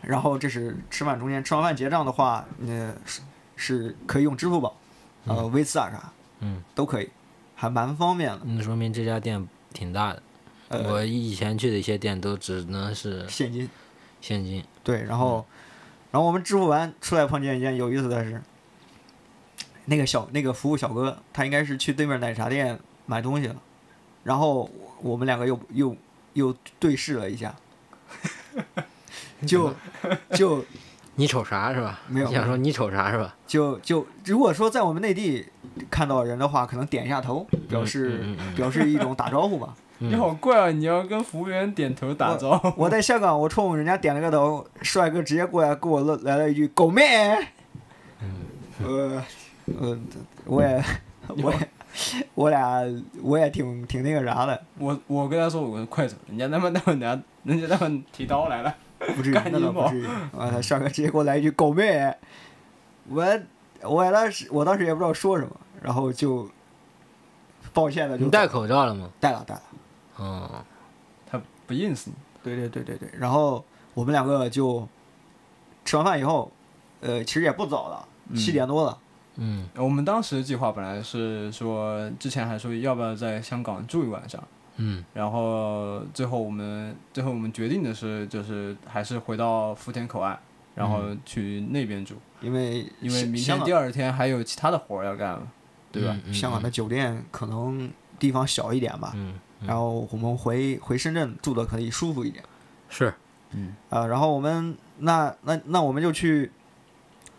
[0.02, 3.22] 然后这是吃饭中间，吃完饭结账的话，呃，是
[3.56, 4.76] 是可以用支付宝，
[5.24, 7.08] 呃嗯，Visa 啥嗯，都可以，
[7.54, 8.40] 还蛮方便的。
[8.44, 10.22] 那说明这家店挺大的。
[10.68, 13.68] 呃，我以前去的一些店都只能是现金。
[14.20, 14.62] 现金。
[14.84, 15.44] 对，然后，
[16.10, 18.40] 然后我们支付完出来碰见一件有意思的事，
[19.87, 23.57] 那个小那个服务小哥，他应该是去对面奶茶店买东西了，
[24.22, 24.70] 然后
[25.01, 25.97] 我们两个又又
[26.34, 27.55] 又对视了一下，
[29.47, 29.72] 就
[30.34, 30.64] 就
[31.14, 32.01] 你瞅啥是吧？
[32.09, 33.34] 没有你想说你瞅啥是吧？
[33.47, 35.47] 就就如果说在我们内地
[35.91, 39.74] 看到人的话，可能点一下头，表示、嗯嗯嗯表示一种打招呼吧。
[39.99, 40.70] 嗯你好怪啊！
[40.70, 42.70] 你要跟服务员点头打招呼。
[42.76, 47.03] 我在香港，我冲人家点了个头，帅哥直接过来给我来来了一句“狗妹”，
[48.84, 49.24] 呃
[49.80, 49.98] 呃，
[50.44, 50.84] 我也
[51.42, 51.68] 我也
[52.34, 52.82] 我俩
[53.22, 58.74] 我也挺挺那个啥的，我我跟他说我快走，人家他妈那么拿，人家他妈提刀来了。
[59.14, 60.06] 不至于，不至于。
[60.36, 62.14] 啊，帅哥直接给我来一句“狗妹”，
[63.10, 63.40] 我
[63.82, 66.48] 我当时我当时也不知道说什么，然后就
[67.74, 69.10] 抱歉的就你戴口罩了吗？
[69.20, 69.62] 戴了戴了。
[70.18, 70.50] 嗯
[71.30, 73.62] 他不认识你，对对对对对，然后
[73.92, 74.88] 我们两个就
[75.84, 76.50] 吃完饭以后，
[77.02, 78.98] 呃，其实也不早了，嗯七点多了。
[78.98, 79.05] 嗯
[79.76, 84.43] 我们当时计划本来是说，之前还说要不要在香港住一晚上，
[84.76, 85.05] 嗯。
[85.12, 90.39] 然后最后我们最后我们决定的是，就是还是回到福田口岸，
[90.74, 95.47] 然后去那边住，因为因为明天第二天还有其他的活儿要干嘛，
[95.93, 96.12] 对吧？
[96.12, 102.43] 嗯嗯香港的酒店可能地方小一点吧，嗯，嗯然后我们回回深圳住的可以舒服一点。
[102.89, 103.12] 是，
[103.53, 103.74] 嗯。
[103.91, 106.51] 啊，然后我们那那那我们就去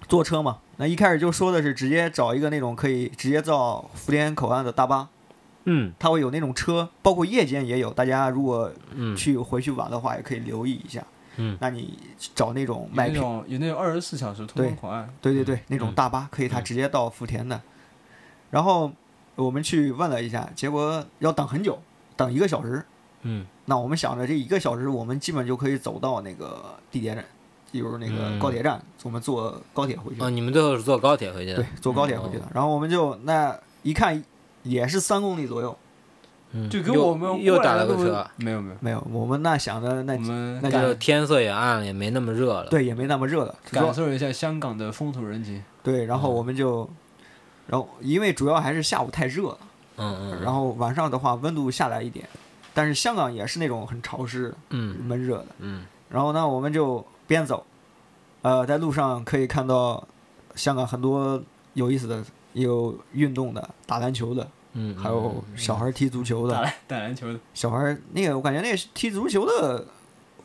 [0.08, 0.60] 坐车嘛。
[0.78, 5.10] 那一开始就说的是直接找一个那种可以直接到福田口岸的大巴，
[5.66, 7.92] 嗯它会有那种车，包括夜间也有。
[7.92, 11.04] 大家如果嗯去回去玩的话，也可以留意一下。
[11.38, 11.98] 嗯那你
[12.34, 17.62] 找那种有那卖票，种有那种二十四小时通对关口岸，对对对，那种嗯大巴可以它嗯直接到福田的。
[18.50, 18.92] 然后
[19.36, 21.80] 我们去问了一下，结果要等很久，
[22.16, 22.86] 等一个小时。
[23.24, 27.26] 嗯那我们想着这一个小时，我们基本就可以走到那个地铁站，
[27.72, 30.22] 就是那个嗯高铁站，我们坐高铁回去。
[30.22, 31.58] 哦，你们最后是坐高铁回去的？
[31.58, 32.44] 对，坐高铁回去的。
[32.54, 34.24] 然后我们就那一看，
[34.64, 35.78] 也是三公里左右。
[36.52, 42.70] 嗯，就跟又我们又打了个车，没有没有，没有，我们那想的那我们那就天色也暗了，也没那么热了。
[42.70, 45.62] 对也没那么热了，感受一下香港的风土人情。
[45.84, 46.90] 对，然后嗯我们就，
[47.68, 49.58] 然后因为主要还是下午太热了，
[49.98, 52.26] 嗯嗯，然后晚上的话温度下来一点，
[52.74, 55.48] 但是香港也是那种很潮湿、嗯闷热的。
[55.60, 57.66] 嗯然后呢，我们就边走，
[58.42, 60.08] 呃，在路上可以看到
[60.56, 61.42] 香港很多
[61.74, 62.24] 有意思的，
[62.54, 66.54] 有运动的，打篮球的，嗯，还有小孩踢足球的。
[66.54, 69.86] 打篮 打篮球的，小孩那个，我感觉那个踢足球的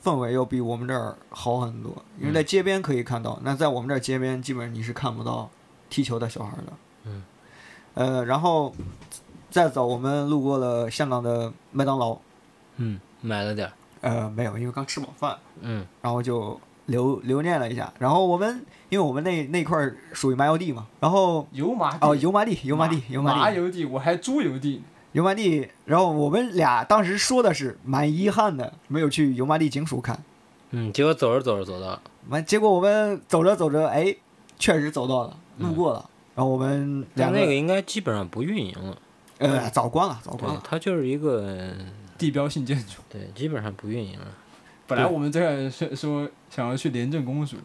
[0.03, 5.49] 氛围要比我们这儿好很多，因为在街边可以看到，那在我们这儿街边基本上你是看不到
[5.89, 6.73] 踢球的小孩的。
[7.05, 7.23] 嗯。
[7.95, 8.75] 呃，然后
[9.51, 12.17] 再走，我们路过了香港的麦当劳，
[12.77, 15.87] 嗯买了点儿，呃，没有，因为刚吃饱饭，嗯。
[16.01, 17.93] 然后就留留念了一下。
[17.99, 30.23] 然后我们因为我们那那块儿属于麻油地嘛，然后油麻地哦油麻地油麻地油麻地麻油地，我还猪油地，油麻地，然后我们俩当时说的是蛮遗憾的，没有去油麻地警署看。
[30.71, 34.17] 嗯，结果走着走着走到了，完，结果我们走着走着，哎，
[34.59, 36.09] 确实走到了，路过了。
[36.35, 38.97] 然后我们两但那个应该基本上不运营了。
[39.39, 40.63] 呃早关了，早关，了。
[40.65, 41.75] 它就是一个
[42.17, 43.03] 地标性建筑。
[43.11, 44.27] 对，基本上不运营了。
[44.87, 47.57] 本来我们这个是说想要去廉政公署，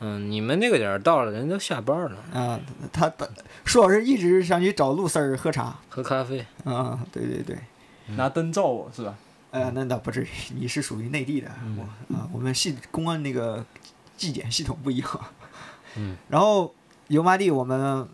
[0.00, 2.58] 嗯，你们那个点儿到了，人都下班了，啊、
[2.92, 3.28] 他他
[3.64, 5.78] 舒老师一直想去找陆 Sir 喝茶。
[5.88, 6.44] 喝咖啡。
[6.64, 7.58] 啊、对对对，
[8.16, 9.14] 拿灯照我是吧？
[9.50, 13.64] 呃，那倒不至于，你是属于内地的，我啊、我们系公安那个
[14.16, 15.20] 纪检系统不一样。
[15.96, 16.16] 嗯。
[16.28, 16.74] 然后
[17.08, 18.08] 油麻地我们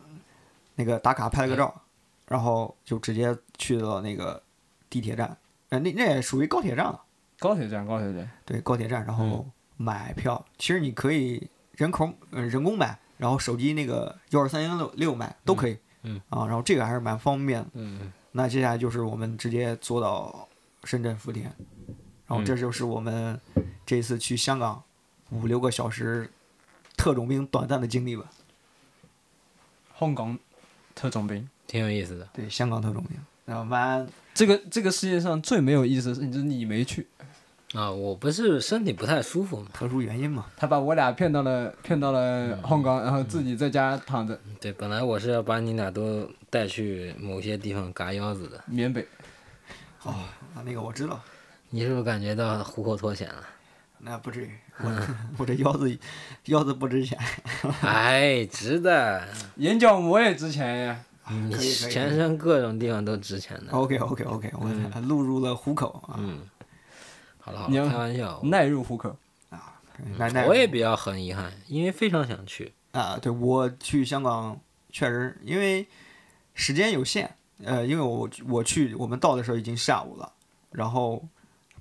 [0.74, 1.82] 那个打卡拍了个照，
[2.26, 4.42] 然后就直接去了那个
[4.90, 5.36] 地铁站，
[5.68, 7.00] 呃，那那也属于高铁站了。
[7.38, 10.44] 高铁站，高铁站，对高铁站，然后嗯买票。
[10.58, 15.78] 其实你可以人口呃人工买，然后手机那个幺二三幺六六买都可以。
[16.02, 17.70] 嗯啊，然后这个还是蛮方便的。
[17.74, 20.48] 嗯那接下来就是我们直接坐到
[20.84, 21.44] 深圳福田，
[22.26, 23.40] 然后这就是我们
[23.84, 24.82] 这次去香港
[25.30, 26.30] 五六个小时
[26.96, 28.30] 特种兵短暂的经历吧。
[29.98, 30.38] 香港
[30.94, 31.48] 特种兵。
[31.66, 32.28] 挺有意思的。
[32.32, 37.06] 对，香港特种兵，然后蛮这个这个世界上最没有意思的事情就是你没去，
[37.74, 39.66] 啊，我不是身体不太舒服嘛？
[39.74, 40.46] 特殊原因嘛。
[40.56, 49.06] 他把我俩骗到了骗到了香港，然后自己在家躺着对，本来我是要把你俩都带去某些地方嘎腰子的，缅北。
[50.04, 50.12] 哦，
[50.54, 51.20] 啊那个我知道，
[51.70, 53.42] 你是不是感觉到虎口脱险了？
[54.00, 54.50] 那不至于，
[54.80, 55.06] 我
[55.38, 55.98] 我这腰子
[56.44, 57.18] 腰子不值钱。
[57.82, 61.00] 哎，值的，眼角膜也值钱呀。
[61.30, 63.72] 你可以可以全身各种地方都值钱的。
[63.72, 66.16] OK OK OK，我录入了虎口啊。
[66.18, 66.38] 嗯，
[67.48, 68.40] 好了好你要了，开玩笑。
[68.44, 69.16] 耐入虎口。
[70.16, 72.72] 那那我也比较很遗憾，因为非常想去。
[72.92, 74.58] 啊，对我去香港
[74.90, 75.86] 确实因为
[76.54, 77.34] 时间有限，
[77.64, 80.32] 呃，因为我我去我们到的时候已经下午了，
[80.70, 81.26] 然后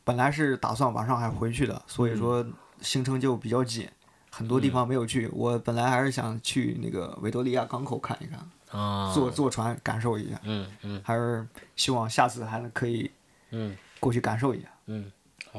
[0.03, 2.43] 本来是打算晚上还回去的，所以说
[2.81, 3.87] 行程就比较紧，
[4.31, 5.27] 很多地方没有去。
[5.31, 13.11] 我本来还是想去那个维多利亚港口看一看，啊，坐坐船感受一下，嗯嗯还是希望下次还能可以
[13.51, 14.67] 嗯过去感受一下。
[14.87, 15.11] 嗯，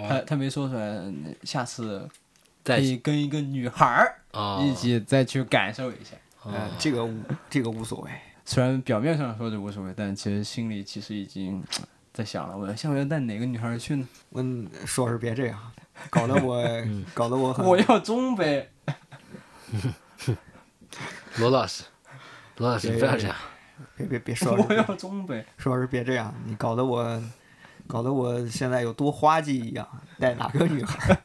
[0.08, 1.12] 他他没说出来，
[1.44, 2.08] 下次可
[2.64, 6.16] 再以跟一个女孩儿啊一起再去感受一下。
[6.78, 7.08] 这个
[7.48, 8.10] 这个无所谓。
[8.44, 14.08] 虽然表面上说着无所谓，但其实心里其实已经呃在想了，我下回要带哪个女孩去呢？
[14.32, 15.72] 嗯，舒老师别这样，
[16.08, 16.62] 搞得我
[17.12, 18.68] 搞得我很我要中北。
[21.36, 21.84] 罗老师，
[22.56, 23.36] 罗老师不要这样。
[23.94, 25.44] 别别 别说了我，要中北。
[25.58, 27.22] 舒老师别这样，你搞得我
[27.88, 29.88] 搞得我现在有多花季一样，
[30.20, 31.18] 带哪个女孩？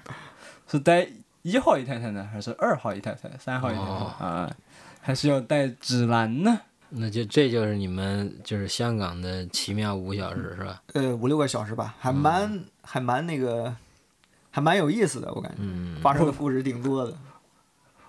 [0.68, 1.08] 是带
[1.42, 4.56] 一号姨太太呢，还是二号姨太太、三号姨太太、哦啊？
[5.00, 6.60] 还是要带芷兰呢？
[6.90, 10.82] 那就这就是你们就是香港的奇妙五小时是吧？
[10.92, 13.74] 呃，五六个小时吧，还蛮、还蛮那个，
[14.50, 17.16] 还蛮有意思的，我感觉、嗯，发生的故事挺多的。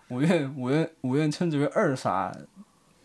[0.07, 2.35] 我愿我愿我愿称之为二傻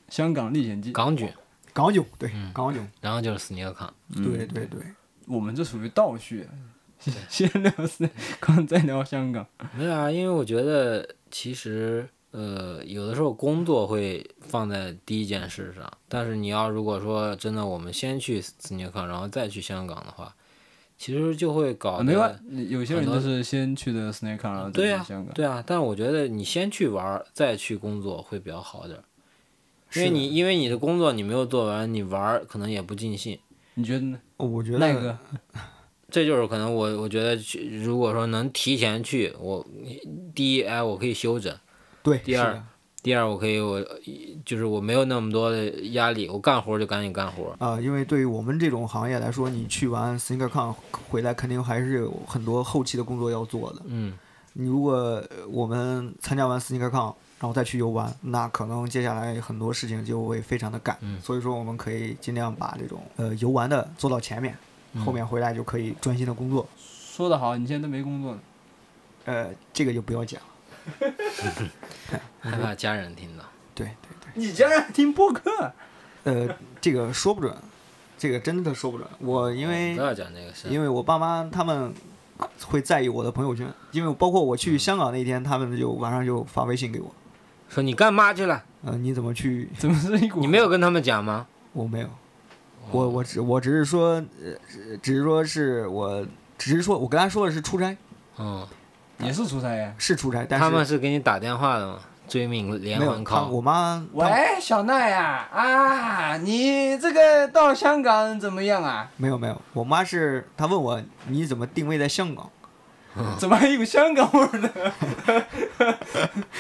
[0.09, 0.93] 香港历险记。
[0.93, 1.31] 港囧，
[1.77, 2.51] 港囧，对嗯。
[2.55, 3.93] 港囧，然后就是斯尼克康。
[4.15, 4.81] 对对对，
[5.27, 6.49] 我们这属于倒叙，
[7.29, 9.47] 先聊 Snake，再聊香港。
[9.77, 20.35] 没有啊，因为我觉得其实呃，有的时候工作会放在第一件事上，但是你要如果说真的我们先去斯尼克康，然后再去香港的话，
[20.97, 25.35] 其实就会搞没关，有些人很多就是先去的 Snake，然后再对啊去香港。
[25.35, 29.05] 对啊，但我觉得你先去玩，再去工作会比较好点儿，
[29.95, 33.39] 因为你因为你的工作你没有做完，你玩儿可能也不尽兴。
[33.75, 34.19] 你觉得呢？
[34.37, 35.17] 我觉得那个
[36.11, 39.67] 这就是可能我我觉得去，如果说能提前去，我
[40.35, 41.55] 第一哎我可以休整，
[42.03, 42.63] 对，第二
[43.03, 43.85] 第二我可以我
[44.45, 47.55] 就是我没有那么多的压力，我干活就赶紧干活。
[47.59, 50.75] 啊、因为对于我们这种行业来说，你去完 SneakerCon
[51.09, 53.83] 回来，肯定还是有很多后期的工作要做的。
[53.87, 54.15] 嗯，
[54.55, 60.97] 你如果呃我们参加完 SneakerCon，然后再去游玩，那可能接下来很多事情就会非常的赶。
[61.01, 64.57] 嗯所以说，我们可以尽量把这种呃游玩的做到前面，
[64.95, 66.67] 嗯后面回来就可以专心的工作。
[66.79, 68.41] 说的好，你现在都没工作呢。
[69.27, 70.47] 呃，这个就不要讲了。
[72.41, 73.45] 害怕家人听到。
[73.75, 75.73] 对对对，你家人听播客？
[76.25, 76.49] 呃，
[76.81, 77.55] 这个说不准，
[78.17, 79.07] 这个真的说不准。
[79.19, 81.93] 我因为不要讲这个事，因为我爸妈他们
[82.67, 87.13] 会在意我的朋友圈，因为包括我嗯去香港那天，他们就晚上就发微信给我，
[87.69, 88.63] 说你干嘛去了？
[88.85, 89.69] 呃，你怎么去？
[89.79, 90.41] 怎么是一股？
[90.41, 91.47] 你没有跟他们讲吗？
[91.73, 92.11] 我没有，哦
[92.93, 96.25] 我我只我只是说，呃，只只是说是我，
[96.57, 97.97] 只是说我跟他说的是出差，
[98.39, 98.67] 嗯，
[99.19, 99.93] 也是出差呀？
[99.99, 101.99] 是出差，但是他们是给你打电话的吗？
[102.29, 103.47] 追命连环 call。
[103.49, 104.27] 我妈喂，
[104.61, 109.09] 小奈呀，啊，你这个到香港怎么样啊？
[109.17, 112.51] 没有没有，我妈是她问我你怎么定位在香港，
[113.39, 114.71] 怎么还有香港味儿呢？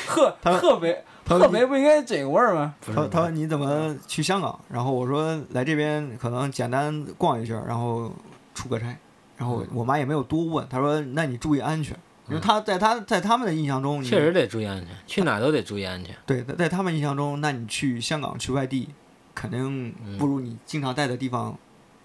[0.06, 2.74] 河他河北他河北不应该这个味儿吗？
[2.80, 4.58] 不是她她说你怎么去香港？
[4.70, 8.12] 然后我说来这边可能简单逛一圈，然后
[8.54, 8.96] 出个差，
[9.36, 11.96] 然后我妈也没有多问，她说那你注意安全。
[12.28, 16.14] 因为她在她在他们的印象中，你确实得注意安全，去哪都得注意安全。
[16.26, 18.88] 对，在在他们印象中，那你去香港、去外地，
[19.34, 21.56] 肯定嗯不如你经常待的地方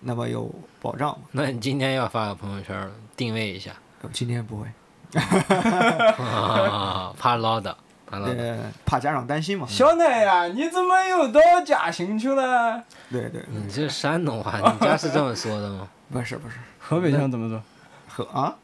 [0.02, 1.18] 那么有保障。
[1.32, 3.78] 那你今天要发个朋友圈儿定位一下，呃
[4.10, 4.68] 今天不会，
[5.20, 7.74] 啊怕唠叨，
[8.06, 8.38] 怕唠叨。
[8.38, 9.66] 呃，怕家长担心嘛。
[9.68, 12.84] 小奈呀，你怎么又到嘉兴去了？
[13.10, 15.88] 对对，你这山东话，你家是这么说的吗？
[16.12, 17.62] 不是不是，河北腔怎么说？
[18.08, 18.56] 河啊，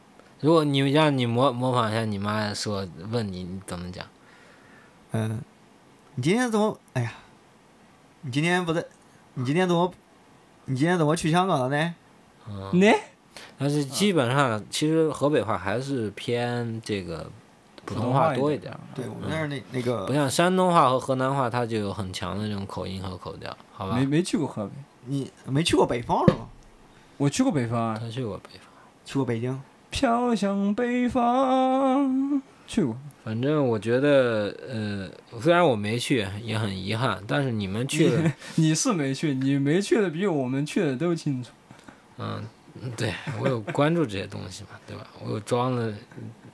[0.42, 4.06] 如果你让你模模仿一下你妈说问你，你怎么讲？
[5.12, 5.42] 嗯、
[6.16, 6.78] 你今天怎么？
[6.94, 7.14] 哎呀，
[8.22, 8.84] 你今天不在，
[9.36, 9.92] 你今天怎么？
[10.66, 11.96] 你今天怎么去香港了呢？
[12.50, 12.92] 嗯，呢？
[13.58, 17.30] 但是基本上其实河北话还是偏这个
[17.86, 24.06] 普通话多一点儿，对我们那儿那那个，不像山东话和河南话，它就有很强的这种口音和口调，好吧没？
[24.06, 24.72] 没去过河北，
[25.06, 26.48] 你没去过北方是吗？
[27.18, 28.62] 我去过北方啊，他去过北方，
[29.06, 29.60] 去过北京？
[29.90, 32.96] 飘向北方，去过。
[33.24, 35.10] 反正我觉得，呃，
[35.42, 41.50] 虽然我没去，也很遗憾，但是你们去了，你是没去，你没去的比我们去的都清楚。
[42.20, 42.44] 嗯，
[42.98, 45.08] 对我有关注这些东西嘛，对吧？
[45.24, 45.94] 我有装了，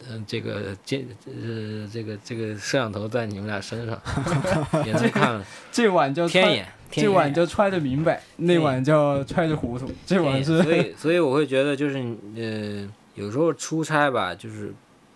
[0.10, 4.02] 嗯、这个监，呃，这个这个摄像头在你们俩身上，
[4.86, 9.90] 也能看了 这碗叫揣，天眼，天这眼碗叫揣着明白，那碗叫揣着糊涂。
[10.06, 11.98] 这碗是所是以所以我会觉得就是
[12.36, 14.74] 呃，有时候出差吧，就是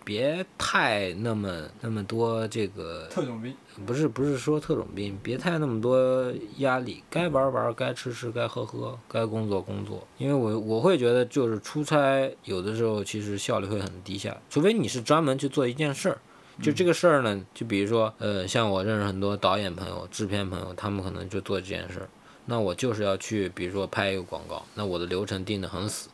[0.08, 3.54] 别太那么那么多这个，特种兵。
[3.86, 10.08] 不是不是说特种兵，别太那么多压力，该玩玩，该吃吃，该喝喝，该工作工作。
[10.18, 16.18] 因为我我会觉得就是出差有的时候其实效率会很低下，除非你是专门去做一件事儿。
[16.62, 22.10] 就这个事儿呢，就比如说，呃，像我认识很多导演朋友、制片朋友，他们可能就做这件事儿。
[22.46, 26.08] 那我就是要去，比如说拍一个广告，那我的流程定得很死，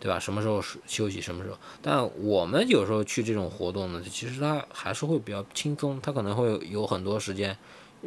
[0.00, 0.18] 对吧？
[0.18, 1.58] 什么时候休息，什么时候。
[1.82, 7.56] 但我们有时候去这种活动呢，其实它还是会比较轻松，它可能会有很多时间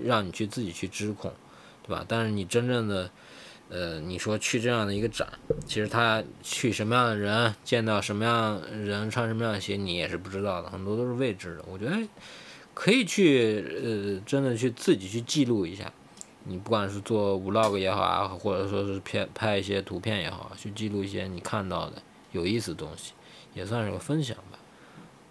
[0.02, 1.34] 让你去自己去支控，
[1.84, 2.06] 对吧？
[2.08, 3.10] 但是你真正的，
[3.70, 5.28] 呃，你说去这样的一个展，
[5.66, 11.66] 其实他去什么样的人，见到什么样人，穿什么样的鞋，你也是不知道的，很多都是未知的。
[11.68, 11.98] 我觉得
[12.74, 15.92] 可以去，呃，真的去自己去记录一下。
[16.44, 23.14] 你不管是做 vlog 也好啊，或者说是片拍一些图片也好，去记录一些你看到的有意思的东西，
[23.54, 24.58] 也算是个分享吧。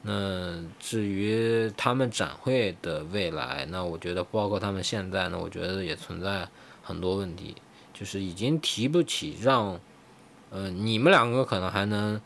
[0.02, 6.48] 那至于他们展会的未来，那我觉得包括他们现在呢，我觉得也存在
[6.82, 7.54] 很多问题，
[7.92, 9.78] 就是已经提不起让，
[10.50, 12.18] 呃，你们两个可能还能，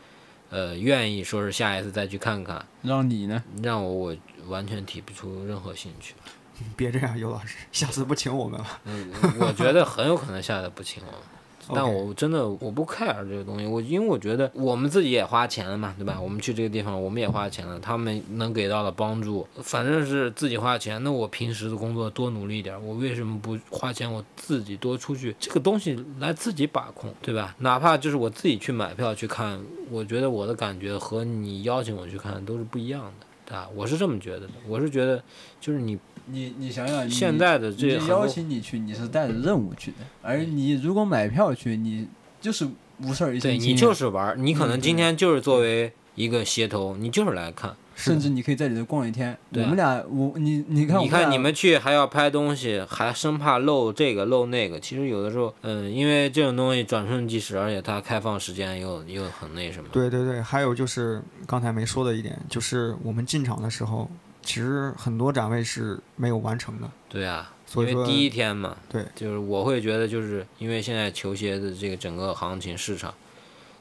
[0.50, 3.42] 呃，愿意说是下一次再去看看，让你呢？
[3.60, 4.16] 让我我
[4.46, 6.14] 完全提不出任何兴趣。
[6.76, 8.66] 别这样，尤老师，下次不请我们了。
[8.84, 11.20] 嗯，我觉得很有可能下次不请我们。
[11.74, 16.20] 但我真的我不 care 这个东西，我因为我觉得我们自己也花钱了嘛，对吧？
[16.20, 21.02] 我们去这个地方，我们也花钱了，他们能给到的帮助，反正是自己花钱。
[21.02, 25.34] 那我平时的工作多努力一点，我为什么不花钱我自己多出去？
[25.40, 27.54] 这个东西来自己把控，对吧？
[27.60, 29.58] 哪怕就是我自己去买票去看，
[29.90, 33.66] 我觉得我的感觉和你邀请我去看都是不一样的，对吧？
[33.74, 35.24] 我是这么觉得的，我是觉得
[35.62, 42.06] 就是你你你想想，现在的这你邀请你去，你是带着任务去的，而你如果买票去，你
[42.40, 42.66] 就是
[43.02, 47.74] 无事儿一身轻啊对你就是玩儿，你可能嗯今天就是作为一个协头，你就是来看。
[47.96, 49.38] 甚至你可以在里头逛一天。
[49.52, 54.80] 我们俩，我你你看，你看你们们去还要拍东西，还生怕漏这个漏那个。
[54.80, 59.88] 其实有的时候，嗯，因为这种东西转瞬即逝，而且它开放时间又又很那什么。
[59.92, 64.10] 对对对，还有就是刚才没说的一点，就是我们进场的时候，
[64.44, 66.88] 其实很多展位是没有完成的。
[67.08, 73.14] 对啊，所以说因为第一天嘛，对，就是我会觉得，就是因为现在球鞋的这个整个行情市场，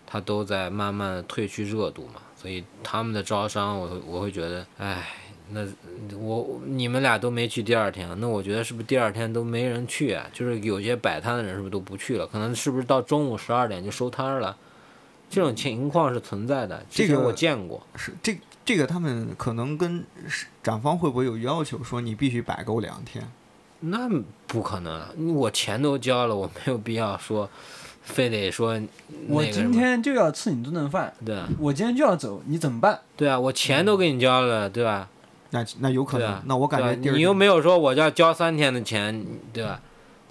[0.07, 5.07] 它都在慢慢的褪去热度嘛，所以他们的招商，我会我会觉得，哎，
[5.49, 5.68] 那
[6.18, 10.26] 我你们俩都没去第二天，那我觉得是不是第二天都没人去啊？
[10.34, 12.26] 就是有些摆摊的人是不是都不去了？
[12.28, 14.55] 可能是不是到中午十二点就收摊了？
[15.30, 17.82] 这种情况是存在的，这个我见过。
[17.95, 23.30] 是这这个他们可能跟是展方会不会有要求，说你必须摆够两天？
[23.82, 24.09] 那
[24.47, 27.49] 不可能，啊我钱都交了，我没有必要说，
[28.01, 28.80] 非得说
[29.28, 32.99] 我今天就要吃你这顿饭，对啊我今天就要走，你怎么办？
[33.18, 35.09] 对啊，我钱都给你交了，对吧？
[35.49, 36.28] 那那有可能。
[36.28, 39.82] 啊，那我感觉你又没有说我要交三天的钱，对吧？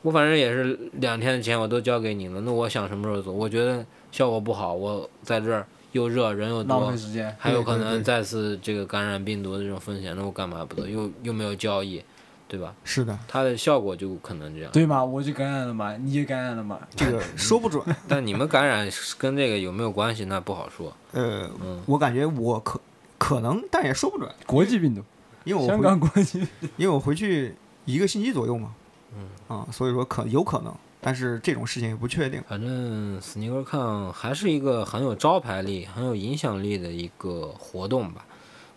[0.00, 3.30] 我反正也是两天的钱我都交给你了，那我想什么时候走？
[3.30, 7.34] 我觉得效果不好，我在这儿又热人又多浪费，时间。
[7.38, 10.88] 还有可能再次这个感染病毒的这种风险，那我干嘛不做？
[10.88, 12.02] 又又没有交易，
[12.48, 12.74] 对吧？
[12.84, 14.72] 是的，它的效果就可能这样。
[14.72, 15.04] 对嘛？
[15.04, 16.78] 我就感染了嘛，你也感染了嘛。
[16.96, 17.82] 这个说不准。
[18.08, 20.24] 但你们感染跟这个有没有关系？
[20.24, 20.92] 那不好说。
[21.12, 22.80] 呃，嗯，我感觉我可
[23.18, 25.02] 可能，但也说不准，国际病毒，
[25.44, 26.40] 因为我香港国际。
[26.76, 28.74] 因为我回去一个星期左右嘛，
[29.14, 32.42] 嗯啊，所以说可有可能，但是这种事情也不确定。
[32.48, 38.24] 反正 SneakerCon 还是一个很有招牌力、很有影响力的一个活动吧。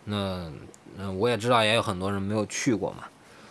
[0.04, 0.50] 那
[0.96, 3.04] 那我也知道，也有很多人没有去过嘛，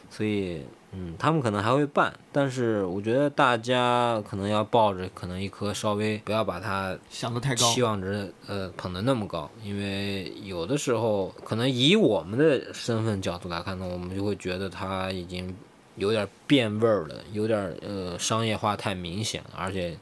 [0.09, 0.63] 所以
[0.93, 15.53] 嗯，他们可能还会办，但是我觉得大家可能要抱着可能一颗稍微不要把它想的太高，期望值呃捧得那么高，因为有的时候可能以我们的身份角度来看呢，我们就会觉得它已经
[15.95, 19.97] 有点变味儿了，有点呃商业化太明显了，而且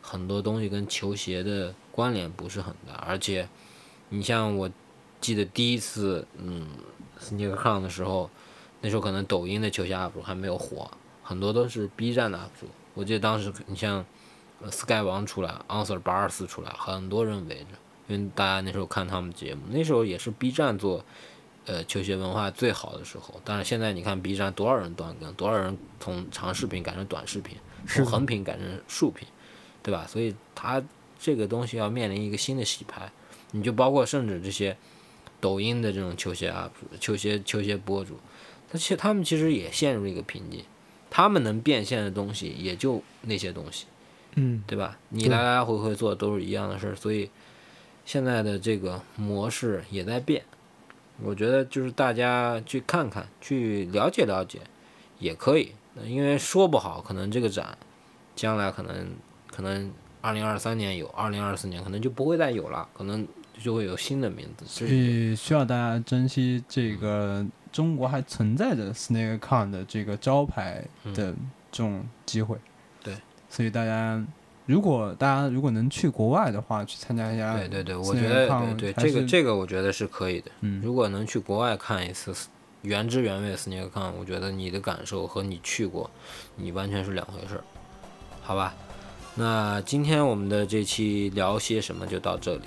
[0.00, 3.48] 很多东西跟球鞋的关联不是很大，而且
[4.08, 4.70] 你像我
[5.20, 6.66] 记得第一次嗯
[7.20, 8.30] SneakerCon 的时候，
[8.80, 10.90] 那时候可能抖音的球鞋 UP 主还没有火，
[11.22, 14.04] 很多都是 B 站的 UP 主，我记得当时你像。
[14.70, 17.66] Sky 王出来，Answer 八二四出来，很多人围着，
[18.06, 21.04] 因为大家那时候看他们节目，那时候也是 B 站做，
[21.66, 23.40] 呃，球鞋文化最好的时候。
[23.44, 27.56] 但是现在你看 B 站多少人断更，多少人从长视频改成短视频，
[27.86, 29.26] 从横屏改成竖屏，
[29.82, 30.06] 对吧？
[30.08, 30.82] 所以它
[31.18, 33.10] 这个东西要面临一个新的洗牌。
[33.52, 34.76] 你就包括甚至这些
[35.38, 38.18] 抖音的这种球鞋 UP 主、球鞋球鞋博主，
[38.70, 40.64] 他其实他们其实也陷入一个瓶颈，
[41.10, 43.86] 他们能变现的东西也就那些东西。
[44.36, 44.98] 嗯，对吧？
[45.10, 47.28] 你来来回回做都是一样的事儿，所以
[48.06, 50.42] 现在的这个模式也在变。
[51.20, 54.60] 我觉得就是大家去看看，去了解了解，
[55.18, 55.72] 也可以。
[56.06, 57.76] 因为说不好，可能这个展
[58.34, 59.08] 将来可能
[59.50, 63.28] 可能二零二三年有，二零二四年可能就不会再有了，可能
[63.62, 64.64] 就会有新的名字。
[64.66, 70.82] 所以需要大家珍惜这个中国还存在着 SneakerCon 的这个招牌
[71.12, 71.34] 的
[71.70, 72.56] 这种机会。
[73.02, 73.14] 对，
[73.50, 74.24] 所以大家
[74.66, 77.56] 如果大家如果能去国外的话，去参加一下。
[77.56, 80.50] 对对对，我觉得对对这个这个我觉得是可以的。
[80.60, 82.32] 嗯，如果能去国外看一次
[82.82, 86.10] 原汁原味的 SneakerCon，我觉得你的感受和你去过，
[86.56, 87.64] 你完全是两回事儿，
[88.42, 88.74] 好吧？
[89.34, 92.62] 那今天我们的这期聊些什么就到这里，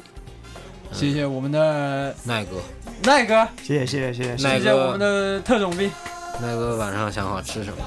[0.91, 2.57] 谢谢我们的奈哥，
[3.03, 5.89] 奈哥，谢谢谢谢谢谢，那个谢谢我们的特种兵
[6.41, 7.77] 奈哥晚上想好吃什么？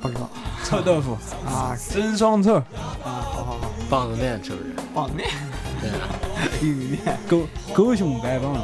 [0.00, 0.28] 不知道
[0.64, 2.64] 臭豆腐，啊真双臭，啊，
[3.04, 3.58] 好好好，
[3.88, 4.74] 棒子面是不是？
[4.94, 5.28] 棒子面、
[5.80, 6.08] 对啊。
[6.60, 7.18] 玉米面。
[7.28, 8.60] 狗狗熊掰棒子。